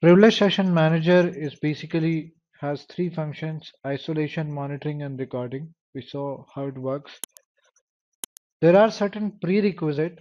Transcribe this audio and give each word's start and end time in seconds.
Privilege 0.00 0.38
Session 0.38 0.72
Manager 0.72 1.26
is 1.26 1.56
basically 1.56 2.32
has 2.60 2.84
three 2.84 3.10
functions, 3.10 3.72
isolation, 3.84 4.48
monitoring, 4.48 5.02
and 5.02 5.18
recording. 5.18 5.74
We 5.92 6.02
saw 6.02 6.44
how 6.54 6.68
it 6.68 6.78
works. 6.78 7.18
There 8.60 8.76
are 8.76 8.92
certain 8.92 9.32
prerequisite. 9.42 10.20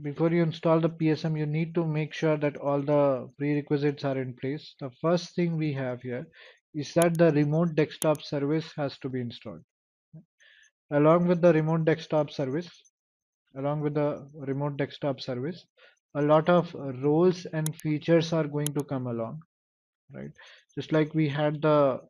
Before 0.00 0.30
you 0.30 0.42
install 0.42 0.80
the 0.80 0.88
PSM, 0.88 1.38
you 1.38 1.44
need 1.44 1.74
to 1.74 1.84
make 1.84 2.14
sure 2.14 2.38
that 2.38 2.56
all 2.56 2.80
the 2.80 3.28
prerequisites 3.36 4.02
are 4.02 4.16
in 4.16 4.32
place. 4.32 4.74
The 4.80 4.90
first 5.02 5.34
thing 5.34 5.58
we 5.58 5.74
have 5.74 6.00
here 6.00 6.26
is 6.74 6.94
that 6.94 7.18
the 7.18 7.32
remote 7.32 7.74
desktop 7.74 8.22
service 8.22 8.72
has 8.78 8.96
to 9.00 9.10
be 9.10 9.20
installed. 9.20 9.60
Along 10.90 11.26
with 11.26 11.42
the 11.42 11.52
remote 11.52 11.84
desktop 11.84 12.30
service, 12.30 12.70
along 13.58 13.82
with 13.82 13.92
the 13.92 14.26
remote 14.32 14.78
desktop 14.78 15.20
service, 15.20 15.66
a 16.14 16.22
lot 16.22 16.48
of 16.48 16.74
roles 17.02 17.46
and 17.46 17.74
features 17.76 18.32
are 18.32 18.46
going 18.46 18.72
to 18.74 18.84
come 18.84 19.06
along, 19.06 19.42
right? 20.12 20.30
Just 20.74 20.92
like 20.92 21.14
we 21.14 21.28
had 21.28 21.62
the 21.62 22.00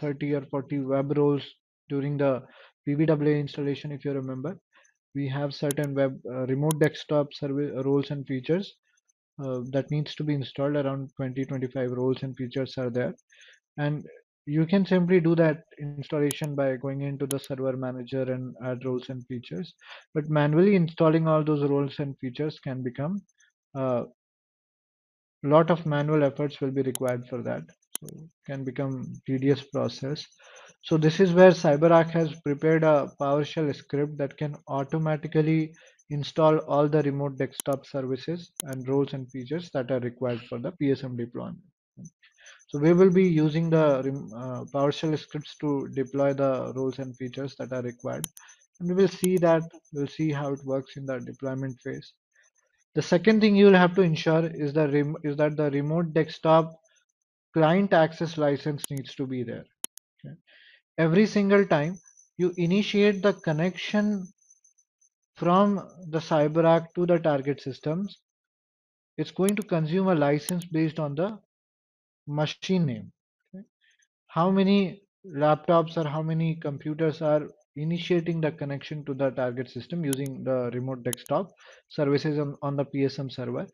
30 0.00 0.34
or 0.34 0.42
40 0.42 0.80
web 0.80 1.16
roles 1.16 1.44
during 1.88 2.16
the 2.18 2.42
PVWA 2.86 3.38
installation, 3.40 3.92
if 3.92 4.04
you 4.04 4.12
remember, 4.12 4.58
we 5.14 5.28
have 5.28 5.54
certain 5.54 5.94
web 5.94 6.18
uh, 6.30 6.46
remote 6.46 6.78
desktop 6.80 7.32
service 7.34 7.72
roles 7.84 8.10
and 8.10 8.26
features 8.26 8.74
uh, 9.44 9.60
that 9.72 9.90
needs 9.90 10.14
to 10.16 10.24
be 10.24 10.34
installed. 10.34 10.76
Around 10.76 11.10
20 11.16 11.44
25 11.44 11.90
roles 11.92 12.22
and 12.22 12.36
features 12.36 12.76
are 12.78 12.90
there. 12.90 13.14
And 13.78 14.06
you 14.46 14.66
can 14.66 14.84
simply 14.86 15.20
do 15.20 15.34
that 15.36 15.64
installation 15.80 16.54
by 16.54 16.76
going 16.76 17.02
into 17.02 17.26
the 17.26 17.38
server 17.38 17.76
manager 17.76 18.22
and 18.22 18.54
add 18.64 18.84
roles 18.84 19.08
and 19.08 19.24
features. 19.26 19.74
But 20.14 20.28
manually 20.28 20.74
installing 20.74 21.28
all 21.28 21.44
those 21.44 21.62
roles 21.68 21.98
and 21.98 22.18
features 22.18 22.58
can 22.60 22.82
become 22.82 23.22
a 23.74 23.78
uh, 23.78 24.04
lot 25.42 25.70
of 25.70 25.84
manual 25.86 26.24
efforts 26.24 26.60
will 26.60 26.70
be 26.70 26.82
required 26.82 27.26
for 27.28 27.42
that 27.42 27.62
so 27.98 28.06
can 28.46 28.64
become 28.64 29.12
tedious 29.26 29.62
process 29.62 30.26
so 30.84 30.96
this 30.96 31.20
is 31.20 31.32
where 31.32 31.52
CyberArk 31.52 32.10
has 32.10 32.34
prepared 32.40 32.82
a 32.82 33.08
PowerShell 33.20 33.72
script 33.74 34.18
that 34.18 34.36
can 34.36 34.56
automatically 34.66 35.74
install 36.10 36.58
all 36.58 36.88
the 36.88 37.02
remote 37.02 37.38
desktop 37.38 37.86
services 37.86 38.50
and 38.64 38.86
roles 38.88 39.12
and 39.12 39.30
features 39.30 39.70
that 39.74 39.92
are 39.92 40.00
required 40.00 40.40
for 40.48 40.58
the 40.58 40.72
PSM 40.72 41.16
deployment. 41.16 41.58
So 42.66 42.80
we 42.80 42.94
will 42.94 43.10
be 43.10 43.28
using 43.28 43.70
the 43.70 43.86
uh, 43.86 44.64
PowerShell 44.74 45.16
scripts 45.16 45.56
to 45.58 45.88
deploy 45.94 46.32
the 46.32 46.72
roles 46.74 46.98
and 46.98 47.16
features 47.16 47.54
that 47.60 47.72
are 47.72 47.82
required. 47.82 48.26
And 48.80 48.88
we 48.88 48.96
will 48.96 49.08
see 49.08 49.36
that, 49.38 49.62
we'll 49.92 50.08
see 50.08 50.32
how 50.32 50.52
it 50.52 50.64
works 50.64 50.96
in 50.96 51.06
the 51.06 51.20
deployment 51.20 51.80
phase. 51.80 52.12
The 52.94 53.02
second 53.02 53.40
thing 53.40 53.56
you 53.56 53.66
will 53.66 53.74
have 53.74 53.94
to 53.94 54.02
ensure 54.02 54.46
is, 54.46 54.72
the 54.72 55.14
is 55.24 55.36
that 55.36 55.56
the 55.56 55.70
remote 55.70 56.12
desktop 56.12 56.74
client 57.54 57.92
access 57.92 58.36
license 58.36 58.82
needs 58.90 59.14
to 59.14 59.26
be 59.26 59.42
there. 59.42 59.64
Okay 60.24 60.36
every 60.98 61.26
single 61.26 61.64
time 61.66 61.98
you 62.36 62.52
initiate 62.56 63.22
the 63.22 63.32
connection 63.32 64.26
from 65.36 65.88
the 66.08 66.18
CyberArk 66.18 66.86
to 66.94 67.06
the 67.06 67.18
target 67.18 67.60
systems, 67.60 68.18
it's 69.16 69.30
going 69.30 69.56
to 69.56 69.62
consume 69.62 70.08
a 70.08 70.14
license 70.14 70.64
based 70.64 70.98
on 70.98 71.14
the 71.14 71.38
machine 72.26 72.86
name. 72.86 73.12
Okay? 73.54 73.64
How 74.28 74.50
many 74.50 75.02
laptops 75.26 75.96
or 75.96 76.08
how 76.08 76.22
many 76.22 76.56
computers 76.56 77.22
are 77.22 77.48
initiating 77.76 78.40
the 78.40 78.52
connection 78.52 79.04
to 79.04 79.14
the 79.14 79.30
target 79.30 79.70
system 79.70 80.04
using 80.04 80.44
the 80.44 80.70
remote 80.74 81.02
desktop 81.02 81.50
services 81.88 82.38
on, 82.38 82.56
on 82.62 82.76
the 82.76 82.84
PSM 82.84 83.32
server. 83.32 83.66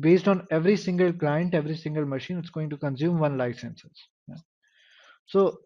Based 0.00 0.26
on 0.26 0.46
every 0.50 0.76
single 0.76 1.12
client, 1.12 1.54
every 1.54 1.76
single 1.76 2.04
machine, 2.04 2.38
it's 2.38 2.50
going 2.50 2.70
to 2.70 2.76
consume 2.76 3.18
one 3.18 3.38
licenses. 3.38 3.92
So 5.26 5.58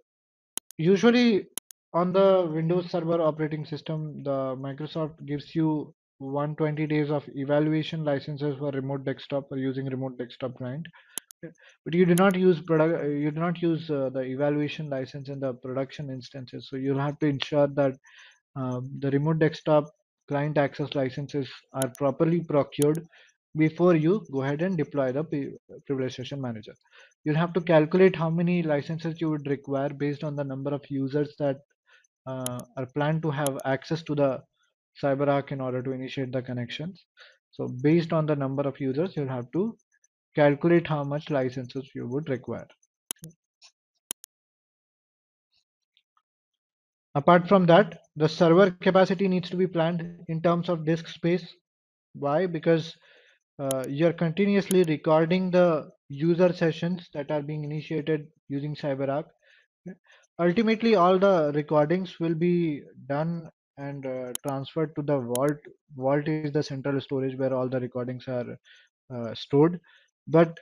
usually 0.76 1.46
on 1.94 2.12
the 2.12 2.50
Windows 2.52 2.90
Server 2.90 3.20
operating 3.20 3.64
system, 3.64 4.22
the 4.24 4.56
Microsoft 4.56 5.24
gives 5.24 5.54
you 5.54 5.94
120 6.18 6.86
days 6.86 7.10
of 7.10 7.24
evaluation 7.34 8.04
licenses 8.04 8.56
for 8.58 8.70
remote 8.70 9.04
desktop 9.04 9.50
or 9.50 9.58
using 9.58 9.86
remote 9.86 10.18
desktop 10.18 10.56
client. 10.56 10.86
But 11.84 11.94
you 11.94 12.06
do 12.06 12.14
not 12.14 12.36
use 12.36 12.60
product, 12.60 13.04
you 13.04 13.30
do 13.30 13.40
not 13.40 13.60
use 13.60 13.90
uh, 13.90 14.10
the 14.10 14.20
evaluation 14.20 14.88
license 14.88 15.28
in 15.28 15.40
the 15.40 15.54
production 15.54 16.10
instances. 16.10 16.68
So 16.68 16.76
you'll 16.76 16.98
have 16.98 17.18
to 17.20 17.26
ensure 17.26 17.66
that 17.68 17.96
uh, 18.56 18.80
the 19.00 19.10
remote 19.10 19.38
desktop 19.38 19.90
client 20.28 20.58
access 20.58 20.94
licenses 20.94 21.48
are 21.72 21.90
properly 21.98 22.40
procured 22.40 23.06
before 23.56 23.94
you 23.94 24.24
go 24.32 24.42
ahead 24.42 24.62
and 24.62 24.76
deploy 24.76 25.12
the 25.12 25.24
privilege 25.86 26.16
session 26.16 26.40
manager. 26.40 26.74
You'll 27.24 27.36
have 27.36 27.52
to 27.54 27.60
calculate 27.60 28.16
how 28.16 28.30
many 28.30 28.62
licenses 28.62 29.20
you 29.20 29.30
would 29.30 29.46
require 29.46 29.90
based 29.90 30.24
on 30.24 30.36
the 30.36 30.44
number 30.44 30.72
of 30.72 30.82
users 30.88 31.34
that 31.38 31.58
uh, 32.26 32.60
are 32.76 32.86
planned 32.94 33.22
to 33.22 33.30
have 33.30 33.58
access 33.64 34.02
to 34.04 34.14
the 34.14 34.42
CyberArk 35.02 35.52
in 35.52 35.60
order 35.60 35.82
to 35.82 35.92
initiate 35.92 36.32
the 36.32 36.42
connections. 36.42 37.04
So 37.50 37.68
based 37.82 38.12
on 38.12 38.26
the 38.26 38.36
number 38.36 38.62
of 38.62 38.80
users, 38.80 39.16
you'll 39.16 39.28
have 39.28 39.50
to 39.52 39.76
calculate 40.34 40.86
how 40.86 41.04
much 41.04 41.30
licenses 41.30 41.88
you 41.94 42.06
would 42.06 42.28
require. 42.28 42.68
Apart 47.14 47.46
from 47.46 47.66
that, 47.66 47.98
the 48.16 48.28
server 48.28 48.70
capacity 48.70 49.28
needs 49.28 49.50
to 49.50 49.56
be 49.56 49.66
planned 49.66 50.24
in 50.28 50.40
terms 50.40 50.68
of 50.68 50.86
disk 50.86 51.08
space. 51.08 51.46
Why? 52.14 52.46
Because 52.46 52.96
uh, 53.58 53.84
you're 53.86 54.14
continuously 54.14 54.82
recording 54.84 55.50
the 55.50 55.90
user 56.08 56.52
sessions 56.52 57.08
that 57.12 57.30
are 57.30 57.42
being 57.42 57.64
initiated 57.64 58.28
using 58.48 58.74
CyberArk. 58.74 59.24
Ultimately, 60.38 60.94
all 60.94 61.18
the 61.18 61.52
recordings 61.54 62.18
will 62.18 62.34
be 62.34 62.82
done 63.08 63.50
and 63.76 64.06
uh, 64.06 64.32
transferred 64.46 64.94
to 64.96 65.02
the 65.02 65.18
vault. 65.18 65.58
Vault 65.96 66.26
is 66.28 66.52
the 66.52 66.62
central 66.62 67.00
storage 67.00 67.36
where 67.36 67.54
all 67.54 67.68
the 67.68 67.80
recordings 67.80 68.26
are 68.26 68.56
uh, 69.14 69.34
stored. 69.34 69.78
But 70.26 70.58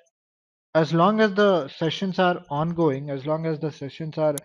as 0.74 0.92
long 0.92 1.20
as 1.20 1.34
the 1.34 1.68
sessions 1.68 2.18
are 2.18 2.42
ongoing, 2.50 3.10
as 3.10 3.26
long 3.26 3.46
as 3.46 3.58
the 3.58 3.72
sessions 3.72 4.18
are 4.18 4.36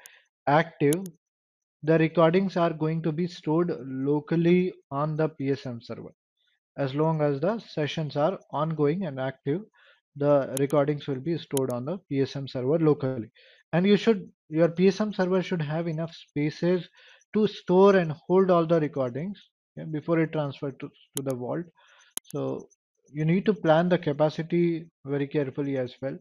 active, 0.47 1.03
the 1.83 1.97
recordings 1.99 2.57
are 2.57 2.73
going 2.73 3.01
to 3.03 3.11
be 3.11 3.27
stored 3.27 3.71
locally 3.85 4.73
on 4.91 5.15
the 5.15 5.29
PSM 5.29 5.83
server. 5.83 6.13
As 6.77 6.93
long 6.93 7.21
as 7.21 7.39
the 7.39 7.59
sessions 7.59 8.17
are 8.17 8.39
ongoing 8.51 9.05
and 9.05 9.19
active 9.19 9.61
the 10.15 10.55
recordings 10.59 11.07
will 11.07 11.19
be 11.19 11.37
stored 11.37 11.71
on 11.71 11.85
the 11.85 11.97
psm 12.09 12.49
server 12.49 12.79
locally. 12.79 13.29
And 13.73 13.85
you 13.85 13.97
should 13.97 14.29
your 14.49 14.69
psm 14.69 15.13
server 15.15 15.41
should 15.41 15.61
have 15.61 15.87
enough 15.87 16.13
spaces 16.13 16.87
to 17.33 17.47
store 17.47 17.95
and 17.97 18.11
hold 18.11 18.49
all 18.49 18.65
the 18.65 18.79
recordings 18.79 19.41
okay, 19.77 19.89
before 19.89 20.19
it 20.19 20.31
transferred 20.31 20.79
to, 20.79 20.89
to 21.17 21.23
the 21.23 21.35
vault. 21.35 21.65
So 22.23 22.69
you 23.11 23.25
need 23.25 23.45
to 23.45 23.53
plan 23.53 23.89
the 23.89 23.97
capacity 23.97 24.85
very 25.05 25.27
carefully 25.27 25.77
as 25.77 25.95
well 26.01 26.17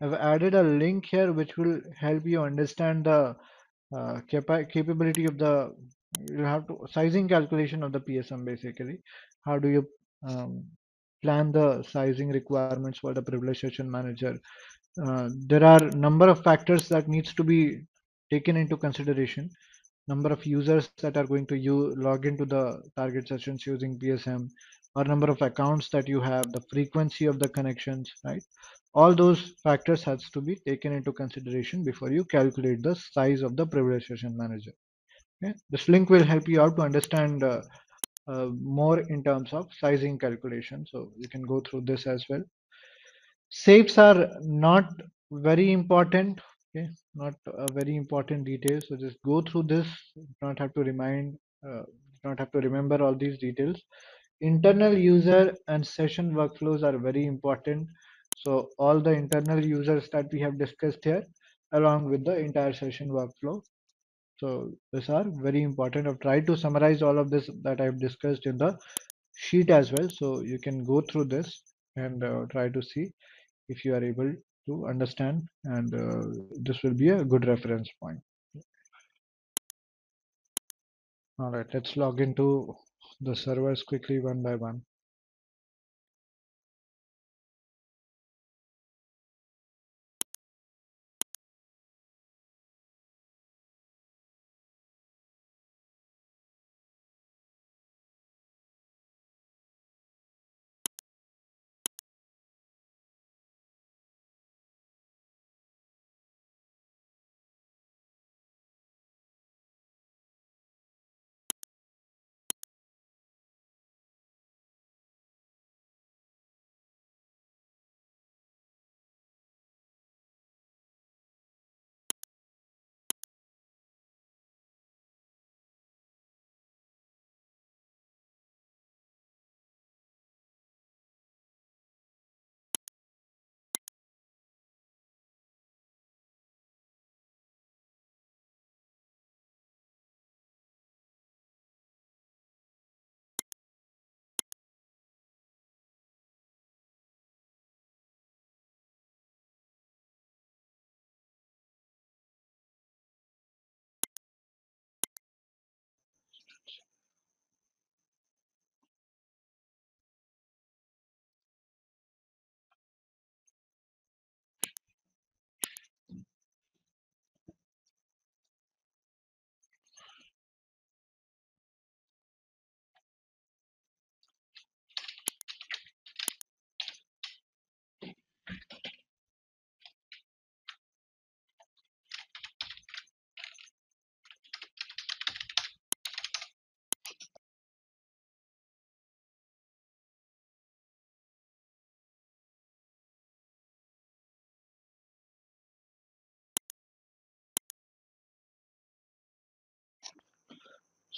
i've 0.00 0.14
added 0.14 0.54
a 0.54 0.62
link 0.62 1.06
here 1.06 1.32
which 1.32 1.56
will 1.56 1.80
help 1.96 2.26
you 2.26 2.42
understand 2.42 3.04
the 3.04 3.36
uh, 3.96 4.20
capa 4.30 4.64
capability 4.64 5.24
of 5.24 5.38
the 5.38 5.74
you 6.30 6.42
have 6.42 6.66
to 6.66 6.78
sizing 6.90 7.28
calculation 7.28 7.82
of 7.82 7.92
the 7.92 8.00
psm 8.00 8.44
basically 8.44 8.98
how 9.44 9.58
do 9.58 9.68
you 9.68 9.86
um, 10.26 10.64
plan 11.22 11.52
the 11.52 11.82
sizing 11.82 12.30
requirements 12.30 12.98
for 12.98 13.12
the 13.14 13.22
privilege 13.22 13.60
session 13.60 13.90
manager. 13.90 14.38
Uh, 15.04 15.28
there 15.46 15.64
are 15.64 15.80
number 15.90 16.28
of 16.28 16.42
factors 16.42 16.88
that 16.88 17.08
needs 17.08 17.34
to 17.34 17.44
be 17.44 17.82
taken 18.30 18.56
into 18.56 18.76
consideration. 18.76 19.50
Number 20.06 20.32
of 20.32 20.44
users 20.46 20.90
that 20.98 21.16
are 21.16 21.26
going 21.26 21.46
to 21.46 21.94
log 21.96 22.24
into 22.24 22.44
the 22.46 22.82
target 22.96 23.28
sessions 23.28 23.66
using 23.66 23.98
PSM, 23.98 24.48
or 24.98 25.04
number 25.04 25.30
of 25.30 25.40
accounts 25.42 25.88
that 25.90 26.08
you 26.08 26.20
have, 26.20 26.50
the 26.52 26.60
frequency 26.72 27.26
of 27.26 27.38
the 27.38 27.48
connections, 27.48 28.12
right? 28.24 28.42
All 28.94 29.14
those 29.14 29.54
factors 29.62 30.02
has 30.02 30.28
to 30.30 30.40
be 30.40 30.56
taken 30.66 30.92
into 30.92 31.12
consideration 31.12 31.84
before 31.84 32.10
you 32.10 32.24
calculate 32.24 32.82
the 32.82 32.96
size 32.96 33.42
of 33.42 33.56
the 33.56 33.64
privilege 33.64 34.08
session 34.08 34.36
manager. 34.36 34.72
Okay? 35.36 35.54
This 35.70 35.88
link 35.88 36.10
will 36.10 36.24
help 36.24 36.48
you 36.48 36.60
out 36.60 36.74
to 36.76 36.82
understand 36.82 37.44
uh, 37.44 37.62
uh, 38.26 38.46
more 38.60 38.98
in 38.98 39.22
terms 39.22 39.52
of 39.52 39.68
sizing 39.78 40.18
calculation. 40.18 40.84
So 40.90 41.12
you 41.16 41.28
can 41.28 41.42
go 41.42 41.60
through 41.60 41.82
this 41.82 42.08
as 42.08 42.24
well. 42.28 42.42
Safes 43.50 43.98
are 43.98 44.28
not 44.40 44.90
very 45.30 45.70
important. 45.70 46.40
Okay, 46.76 46.88
not 47.14 47.34
a 47.46 47.72
very 47.72 47.94
important 47.94 48.44
detail. 48.46 48.80
So 48.86 48.96
just 48.96 49.16
go 49.24 49.42
through 49.42 49.64
this. 49.74 49.86
Don't 50.42 50.58
have 50.58 50.74
to 50.74 50.80
remind. 50.80 51.38
Uh, 51.66 51.82
not 52.24 52.40
have 52.40 52.50
to 52.50 52.58
remember 52.58 53.00
all 53.02 53.14
these 53.14 53.38
details. 53.38 53.80
Internal 54.40 54.96
user 54.96 55.54
and 55.66 55.86
session 55.86 56.32
workflows 56.32 56.82
are 56.82 56.98
very 56.98 57.26
important. 57.26 57.88
So 58.36 58.70
all 58.78 59.00
the 59.00 59.10
internal 59.10 59.64
users 59.64 60.08
that 60.12 60.32
we 60.32 60.40
have 60.40 60.58
discussed 60.58 61.04
here, 61.04 61.24
along 61.72 62.08
with 62.08 62.24
the 62.24 62.36
entire 62.38 62.72
session 62.72 63.08
workflow, 63.08 63.62
so 64.38 64.72
these 64.92 65.08
are 65.08 65.24
very 65.26 65.62
important. 65.62 66.06
I've 66.06 66.20
tried 66.20 66.46
to 66.46 66.56
summarize 66.56 67.02
all 67.02 67.18
of 67.18 67.30
this 67.30 67.50
that 67.62 67.80
I've 67.80 67.98
discussed 67.98 68.46
in 68.46 68.56
the 68.56 68.78
sheet 69.36 69.70
as 69.70 69.92
well. 69.92 70.08
So 70.08 70.42
you 70.42 70.58
can 70.60 70.84
go 70.84 71.00
through 71.00 71.24
this 71.24 71.62
and 71.96 72.22
uh, 72.22 72.46
try 72.50 72.68
to 72.68 72.80
see 72.80 73.08
if 73.68 73.84
you 73.84 73.94
are 73.94 74.04
able 74.04 74.32
to 74.66 74.86
understand 74.86 75.42
and 75.64 75.92
uh, 75.92 76.42
this 76.62 76.82
will 76.82 76.94
be 76.94 77.08
a 77.08 77.24
good 77.24 77.46
reference 77.46 77.88
point. 78.00 78.18
All 81.40 81.50
right, 81.50 81.66
let's 81.72 81.96
log 81.96 82.20
into 82.20 82.74
the 83.20 83.34
servers 83.34 83.82
quickly 83.82 84.18
one 84.18 84.42
by 84.42 84.54
one. 84.56 84.82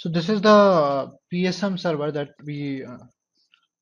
So 0.00 0.08
this 0.08 0.30
is 0.30 0.40
the 0.40 1.12
PSM 1.30 1.78
server 1.78 2.10
that 2.10 2.30
we 2.46 2.82
uh, 2.82 2.96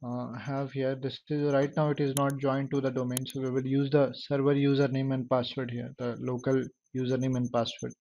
uh, 0.05 0.33
have 0.37 0.73
here. 0.73 0.97
This 0.97 1.21
is 1.31 1.53
right 1.53 1.71
now 1.77 1.91
it 1.91 2.01
is 2.01 2.13
not 2.17 2.39
joined 2.39 2.73
to 2.73 2.81
the 2.81 2.91
domain, 2.91 3.25
so 3.25 3.41
we 3.41 3.51
will 3.51 3.65
use 3.65 3.89
the 3.89 4.13
server 4.15 4.53
username 4.53 5.15
and 5.15 5.31
password 5.31 5.71
here, 5.71 5.95
the 5.97 6.17
local 6.19 6.61
username 6.97 7.37
and 7.37 7.49
password. 7.53 7.93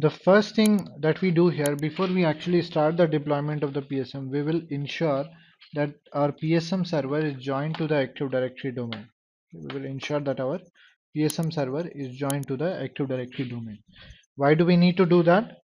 The 0.00 0.10
first 0.10 0.54
thing 0.54 0.86
that 1.00 1.20
we 1.22 1.32
do 1.32 1.48
here 1.48 1.74
before 1.74 2.06
we 2.06 2.24
actually 2.24 2.62
start 2.62 2.96
the 2.96 3.08
deployment 3.08 3.64
of 3.64 3.74
the 3.74 3.82
PSM, 3.82 4.28
we 4.30 4.42
will 4.42 4.60
ensure 4.70 5.24
that 5.74 5.92
our 6.12 6.30
PSM 6.30 6.86
server 6.86 7.18
is 7.18 7.42
joined 7.42 7.78
to 7.78 7.88
the 7.88 7.96
Active 7.96 8.30
Directory 8.30 8.70
domain. 8.70 9.08
We 9.52 9.74
will 9.74 9.84
ensure 9.84 10.20
that 10.20 10.38
our 10.38 10.60
PSM 11.16 11.52
server 11.52 11.88
is 11.88 12.16
joined 12.16 12.46
to 12.46 12.56
the 12.56 12.80
Active 12.80 13.08
Directory 13.08 13.48
domain. 13.48 13.78
Why 14.36 14.54
do 14.54 14.64
we 14.64 14.76
need 14.76 14.96
to 14.98 15.04
do 15.04 15.24
that? 15.24 15.62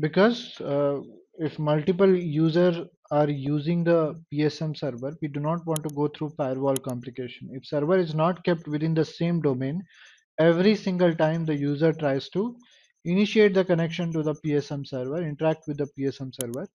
Because 0.00 0.58
uh, 0.62 1.00
if 1.38 1.58
multiple 1.58 2.16
users 2.16 2.78
are 3.10 3.28
using 3.28 3.84
the 3.84 4.18
PSM 4.32 4.78
server, 4.78 5.14
we 5.20 5.28
do 5.28 5.40
not 5.40 5.66
want 5.66 5.82
to 5.82 5.94
go 5.94 6.08
through 6.08 6.30
firewall 6.38 6.76
complication. 6.76 7.50
If 7.52 7.66
server 7.66 7.98
is 7.98 8.14
not 8.14 8.44
kept 8.44 8.66
within 8.66 8.94
the 8.94 9.04
same 9.04 9.42
domain, 9.42 9.82
every 10.38 10.74
single 10.74 11.14
time 11.14 11.44
the 11.44 11.54
user 11.54 11.92
tries 11.92 12.30
to 12.30 12.56
initiate 13.04 13.54
the 13.54 13.64
connection 13.64 14.12
to 14.12 14.22
the 14.22 14.34
PSM 14.34 14.86
server, 14.86 15.22
interact 15.22 15.66
with 15.66 15.78
the 15.78 15.88
PSM 15.98 16.32
server, 16.40 16.66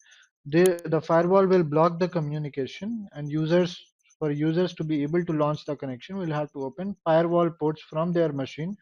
the 0.45 1.01
firewall 1.05 1.45
will 1.45 1.63
block 1.63 1.99
the 1.99 2.07
communication 2.07 3.07
and 3.13 3.29
users 3.29 3.85
for 4.17 4.31
users 4.31 4.73
to 4.73 4.83
be 4.83 5.01
able 5.01 5.23
to 5.23 5.33
launch 5.33 5.65
the 5.65 5.75
connection 5.75 6.17
will 6.17 6.31
have 6.31 6.51
to 6.51 6.63
open 6.63 6.95
firewall 7.05 7.49
ports 7.49 7.81
from 7.81 8.11
their 8.11 8.33
machine 8.33 8.75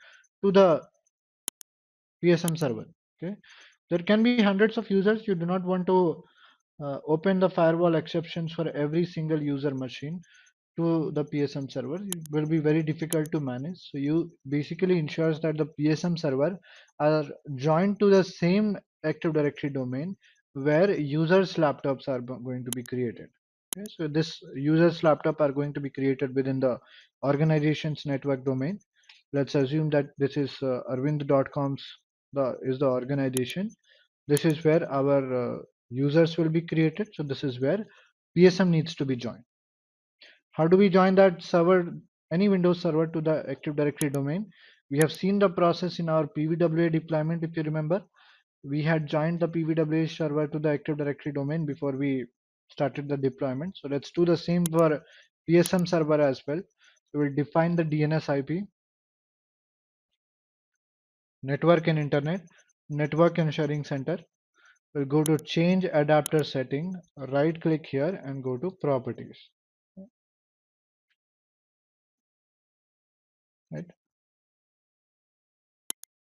to 0.44 0.52
the 0.52 0.82
PSM 2.24 2.58
server. 2.58 2.86
Okay, 3.22 3.36
there 3.90 4.00
can 4.00 4.24
be 4.24 4.42
hundreds 4.42 4.78
of 4.78 4.90
users. 4.90 5.28
You 5.28 5.36
do 5.36 5.46
not 5.46 5.64
want 5.64 5.86
to 5.88 6.24
uh, 6.82 7.00
open 7.08 7.40
the 7.40 7.50
firewall 7.50 7.96
exceptions 7.96 8.52
for 8.52 8.70
every 8.70 9.06
single 9.06 9.42
user 9.42 9.74
machine 9.74 10.22
to 10.78 11.12
the 11.12 11.26
PSM 11.26 11.72
server 11.72 11.96
it 11.96 12.32
will 12.32 12.46
be 12.46 12.60
very 12.60 12.84
difficult 12.84 13.32
to 13.32 13.40
manage. 13.40 13.80
So 13.92 13.98
you 13.98 14.32
basically 14.48 15.00
ensures 15.00 15.40
that 15.42 15.58
the 15.58 15.68
PSM 15.80 16.18
server 16.20 16.58
are 17.00 17.26
joined 17.56 18.00
to 18.00 18.10
the 18.10 18.24
same 18.24 18.78
Active 19.04 19.34
Directory 19.34 19.70
domain 19.70 20.16
where 20.54 20.92
users 20.92 21.54
laptops 21.56 22.08
are 22.08 22.20
going 22.20 22.66
to 22.66 22.72
be 22.72 22.84
created. 22.84 23.30
Okay, 23.78 23.86
so 23.96 24.08
this 24.08 24.40
users 24.56 25.04
laptop 25.04 25.42
are 25.42 25.52
going 25.52 25.74
to 25.74 25.80
be 25.80 25.90
created 25.90 26.34
within 26.36 26.60
the 26.60 26.80
organization's 27.24 28.06
network 28.06 28.46
domain. 28.46 28.80
Let's 29.34 29.56
assume 29.56 29.90
that 29.92 30.08
this 30.18 30.38
is 30.38 30.52
uh, 30.62 30.82
arvind.com's 30.90 31.84
the 32.34 32.58
is 32.64 32.80
the 32.80 32.88
organization. 32.88 33.70
This 34.28 34.46
is 34.46 34.64
where 34.64 34.90
our 34.92 35.22
uh, 35.42 35.58
users 35.90 36.38
will 36.38 36.50
be 36.50 36.62
created. 36.62 37.10
So 37.14 37.24
this 37.24 37.44
is 37.44 37.60
where 37.60 37.86
PSM 38.38 38.70
needs 38.70 38.96
to 38.96 39.06
be 39.06 39.16
joined. 39.16 39.44
How 40.58 40.68
do 40.68 40.76
we 40.76 40.90
join 40.90 41.14
that 41.16 41.44
server, 41.44 41.94
any 42.34 42.50
Windows 42.50 42.82
server 42.82 43.06
to 43.06 43.22
the 43.22 43.48
Active 43.48 43.76
Directory 43.76 44.10
domain? 44.10 44.50
We 44.90 44.98
have 44.98 45.12
seen 45.12 45.38
the 45.38 45.50
process 45.50 46.00
in 46.00 46.10
our 46.10 46.26
PVWA 46.26 46.92
deployment, 46.92 47.44
if 47.44 47.56
you 47.56 47.62
remember. 47.62 48.02
We 48.64 48.82
had 48.82 49.06
joined 49.06 49.40
the 49.40 49.48
PVWA 49.48 50.10
server 50.10 50.48
to 50.48 50.58
the 50.58 50.70
Active 50.70 50.98
Directory 50.98 51.32
domain 51.32 51.68
before 51.68 51.92
we 51.92 52.26
started 52.70 53.08
the 53.08 53.18
deployment. 53.18 53.78
So 53.78 53.88
let's 53.88 54.10
do 54.10 54.26
the 54.26 54.36
same 54.36 54.66
for 54.66 55.00
PSM 55.48 55.88
server 55.88 56.20
as 56.20 56.42
well. 56.48 56.62
We'll 57.14 57.36
define 57.36 57.76
the 57.76 57.86
DNS 57.86 58.40
IP, 58.40 58.64
network 61.44 61.86
and 61.86 62.00
internet, 62.00 62.42
network 62.90 63.38
and 63.38 63.54
sharing 63.54 63.84
center. 63.84 64.18
We'll 64.96 65.06
go 65.06 65.24
to 65.24 65.38
change 65.38 65.86
adapter 65.86 66.44
setting, 66.44 66.96
right 67.16 67.62
click 67.62 67.86
here 67.86 68.20
and 68.26 68.44
go 68.44 68.58
to 68.58 68.72
properties. 68.82 69.38
Right? 73.72 73.86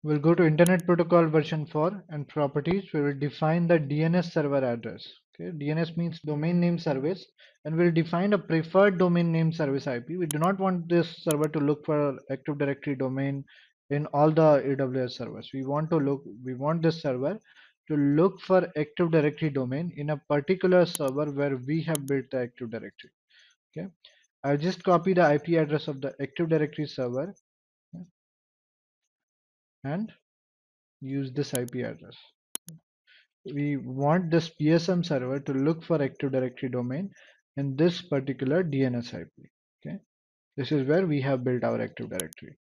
We'll 0.03 0.19
go 0.19 0.35
to 0.35 0.45
internet 0.45 0.85
protocol 0.85 1.27
version 1.27 1.65
4 1.65 2.03
and 2.09 2.27
properties. 2.27 2.91
We 2.93 3.01
will 3.01 3.17
define 3.17 3.67
the 3.67 3.79
dns 3.79 4.31
server 4.31 4.63
address 4.63 5.07
okay? 5.33 5.51
Dns 5.51 5.95
means 5.95 6.19
domain 6.21 6.59
name 6.59 6.77
service 6.77 7.25
and 7.65 7.75
we'll 7.77 7.91
define 7.91 8.33
a 8.33 8.37
preferred 8.37 8.97
domain 8.97 9.31
name 9.31 9.51
service 9.53 9.87
ip 9.87 10.09
we 10.09 10.25
do 10.25 10.37
not 10.39 10.59
want 10.59 10.89
this 10.89 11.23
server 11.23 11.47
to 11.47 11.59
look 11.59 11.85
for 11.85 12.19
active 12.29 12.57
directory 12.57 12.95
domain 12.95 13.43
in 13.89 14.05
all 14.07 14.31
the 14.31 14.61
aws 14.65 15.11
servers. 15.11 15.49
We 15.53 15.65
want 15.65 15.89
to 15.91 15.97
look 15.97 16.23
we 16.43 16.53
want 16.53 16.81
this 16.81 17.01
server 17.01 17.39
to 17.87 17.95
look 17.95 18.39
for 18.41 18.67
active 18.77 19.11
directory 19.11 19.49
domain 19.49 19.91
in 19.95 20.09
a 20.11 20.17
particular 20.17 20.85
server 20.85 21.25
where 21.31 21.57
we 21.57 21.81
have 21.83 22.05
built 22.07 22.25
the 22.31 22.39
active 22.39 22.71
directory 22.71 23.11
okay 23.71 23.87
i'll 24.43 24.57
just 24.57 24.83
copy 24.83 25.13
the 25.13 25.33
ip 25.35 25.47
address 25.63 25.87
of 25.87 26.01
the 26.01 26.13
active 26.21 26.49
directory 26.49 26.85
server 26.85 27.33
and 29.83 30.11
use 31.01 31.31
this 31.33 31.53
IP 31.53 31.75
address. 31.75 32.15
We 33.45 33.77
want 33.77 34.31
this 34.31 34.49
PSM 34.59 35.05
server 35.05 35.39
to 35.39 35.53
look 35.53 35.83
for 35.83 36.01
Active 36.01 36.31
Directory 36.31 36.69
domain 36.69 37.11
in 37.57 37.75
this 37.75 38.01
particular 38.01 38.63
DNS 38.63 39.13
IP. 39.13 39.29
Okay, 39.85 39.97
this 40.55 40.71
is 40.71 40.87
where 40.87 41.05
we 41.05 41.19
have 41.21 41.43
built 41.43 41.63
our 41.63 41.81
Active 41.81 42.09
Directory. 42.09 42.57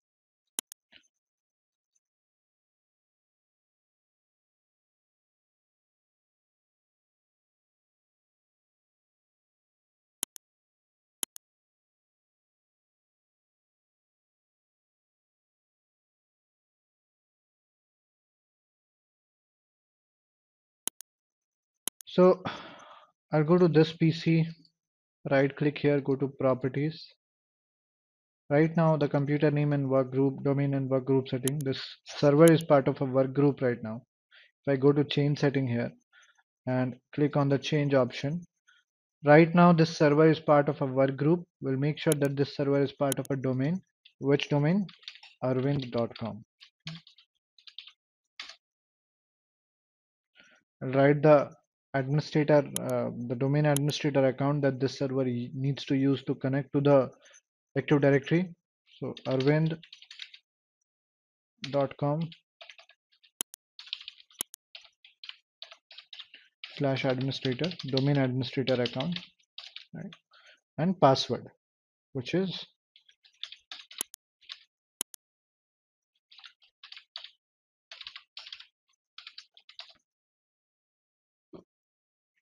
So 22.13 22.43
I'll 23.33 23.43
go 23.43 23.57
to 23.57 23.69
this 23.69 23.95
PC, 23.95 24.47
right 25.31 25.57
click 25.57 25.79
here, 25.79 25.99
go 25.99 26.15
to 26.15 26.29
properties. 26.29 27.03
Right 28.51 28.77
now 28.77 28.99
the 28.99 29.09
computer 29.09 29.51
name 29.51 29.73
and 29.73 29.89
work 29.89 30.11
group, 30.11 30.45
domain 30.45 30.75
and 30.75 30.91
work 30.91 31.07
group 31.07 31.29
setting. 31.29 31.59
This 31.61 31.81
server 32.05 32.53
is 32.53 32.63
part 32.63 32.87
of 32.87 33.01
a 33.01 33.07
work 33.07 33.33
group 33.33 33.63
right 33.63 33.83
now. 33.83 34.03
If 34.61 34.75
I 34.75 34.77
go 34.77 34.93
to 34.93 35.05
change 35.05 35.39
setting 35.39 35.67
here 35.67 35.91
and 36.67 36.97
click 37.15 37.35
on 37.35 37.49
the 37.49 37.59
change 37.59 37.95
option, 37.95 38.43
right 39.25 39.55
now 39.55 39.73
this 39.73 39.97
server 39.97 40.29
is 40.29 40.39
part 40.39 40.69
of 40.69 40.83
a 40.83 40.87
work 40.87 41.17
group. 41.17 41.45
We'll 41.63 41.79
make 41.79 41.97
sure 41.97 42.13
that 42.19 42.37
this 42.37 42.55
server 42.57 42.83
is 42.83 42.93
part 42.93 43.19
of 43.19 43.27
a 43.31 43.37
domain. 43.37 43.81
Which 44.19 44.51
domain? 44.51 44.87
arvind.com. 45.43 46.45
I'll 50.83 50.91
write 50.91 51.23
the 51.23 51.62
administrator, 51.95 52.65
uh, 52.81 53.11
the 53.29 53.35
domain 53.35 53.67
administrator 53.67 54.27
account 54.27 54.63
that 54.63 54.81
this 54.81 54.99
server 54.99 55.25
needs 55.25 55.85
to 55.85 55.95
use 55.95 56.23
to 56.25 56.35
connect 56.35 56.73
to 56.73 56.81
the 56.81 57.11
Active 57.77 58.01
Directory. 58.01 58.55
So 58.99 59.15
arvind.com 59.27 59.81
slash 66.77 67.05
administrator, 67.05 67.71
domain 67.89 68.17
administrator 68.17 68.81
account, 68.83 69.19
right? 69.95 70.13
And 70.79 70.99
password, 71.01 71.49
which 72.13 72.35
is 72.35 72.67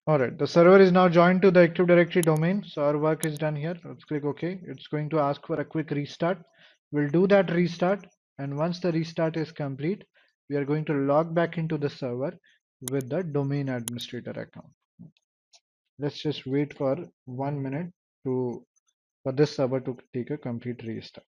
Alright, 0.09 0.39
the 0.39 0.47
server 0.47 0.81
is 0.81 0.93
now 0.93 1.09
joined 1.09 1.43
to 1.43 1.51
the 1.51 1.61
Active 1.61 1.87
Directory 1.87 2.23
domain. 2.23 2.65
So 2.67 2.83
our 2.83 2.99
work 2.99 3.27
is 3.27 3.39
done 3.39 3.55
here. 3.55 3.77
Let's 3.85 4.05
click 4.05 4.25
OK. 4.25 4.61
It's 4.67 4.87
going 4.87 5.11
to 5.11 5.21
ask 5.21 5.47
for 5.47 5.61
a 5.61 5.65
quick 5.65 5.91
restart. 5.91 6.39
We'll 6.91 7.11
do 7.11 7.27
that 7.27 7.51
restart. 7.51 8.07
And 8.39 8.57
once 8.57 8.81
the 8.81 8.93
restart 8.93 9.37
is 9.37 9.53
complete, 9.53 10.05
we 10.49 10.57
are 10.57 10.65
going 10.65 10.87
to 10.87 10.95
log 10.95 11.35
back 11.35 11.59
into 11.59 11.77
the 11.77 11.91
server 11.91 12.33
with 12.91 13.11
the 13.11 13.23
domain 13.23 13.69
administrator 13.69 14.31
account. 14.31 14.73
Let's 15.99 16.23
just 16.23 16.47
wait 16.47 16.77
for 16.77 16.97
one 17.27 17.63
minute 17.63 17.93
to 18.25 18.65
for 19.23 19.33
this 19.33 19.57
server 19.57 19.81
to 19.81 19.97
take 20.15 20.31
a 20.31 20.39
complete 20.39 20.83
restart. 20.83 21.27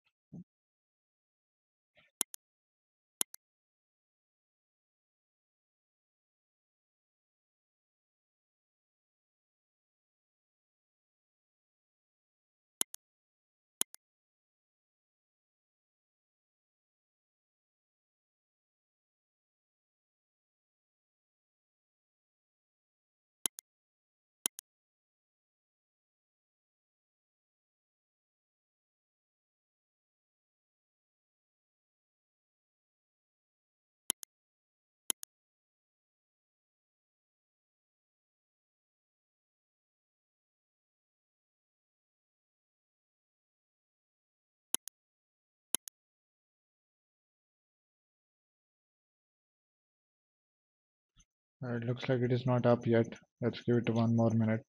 Uh, 51.63 51.75
it 51.75 51.85
looks 51.85 52.09
like 52.09 52.19
it 52.21 52.33
is 52.33 52.45
not 52.45 52.65
up 52.65 52.85
yet. 52.85 53.05
Let's 53.41 53.61
give 53.61 53.77
it 53.77 53.89
one 53.89 54.13
more 54.15 54.31
minute. 54.31 54.65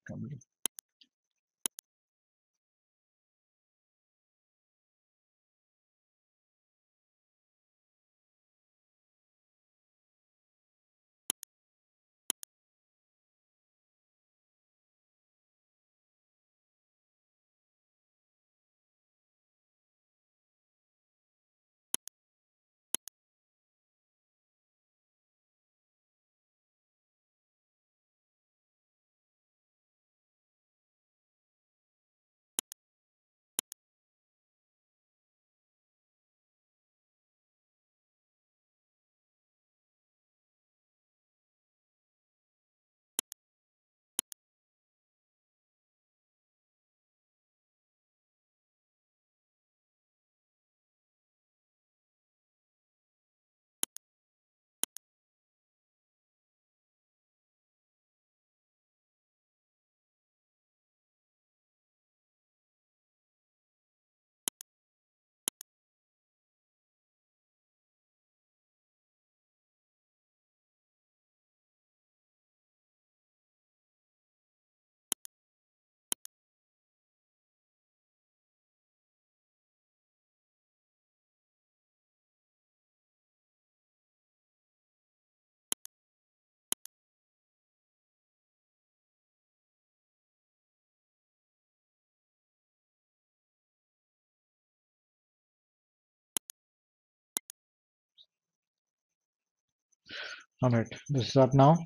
Alright, 100.63 100.93
this 101.09 101.29
is 101.29 101.37
up 101.37 101.55
now. 101.55 101.77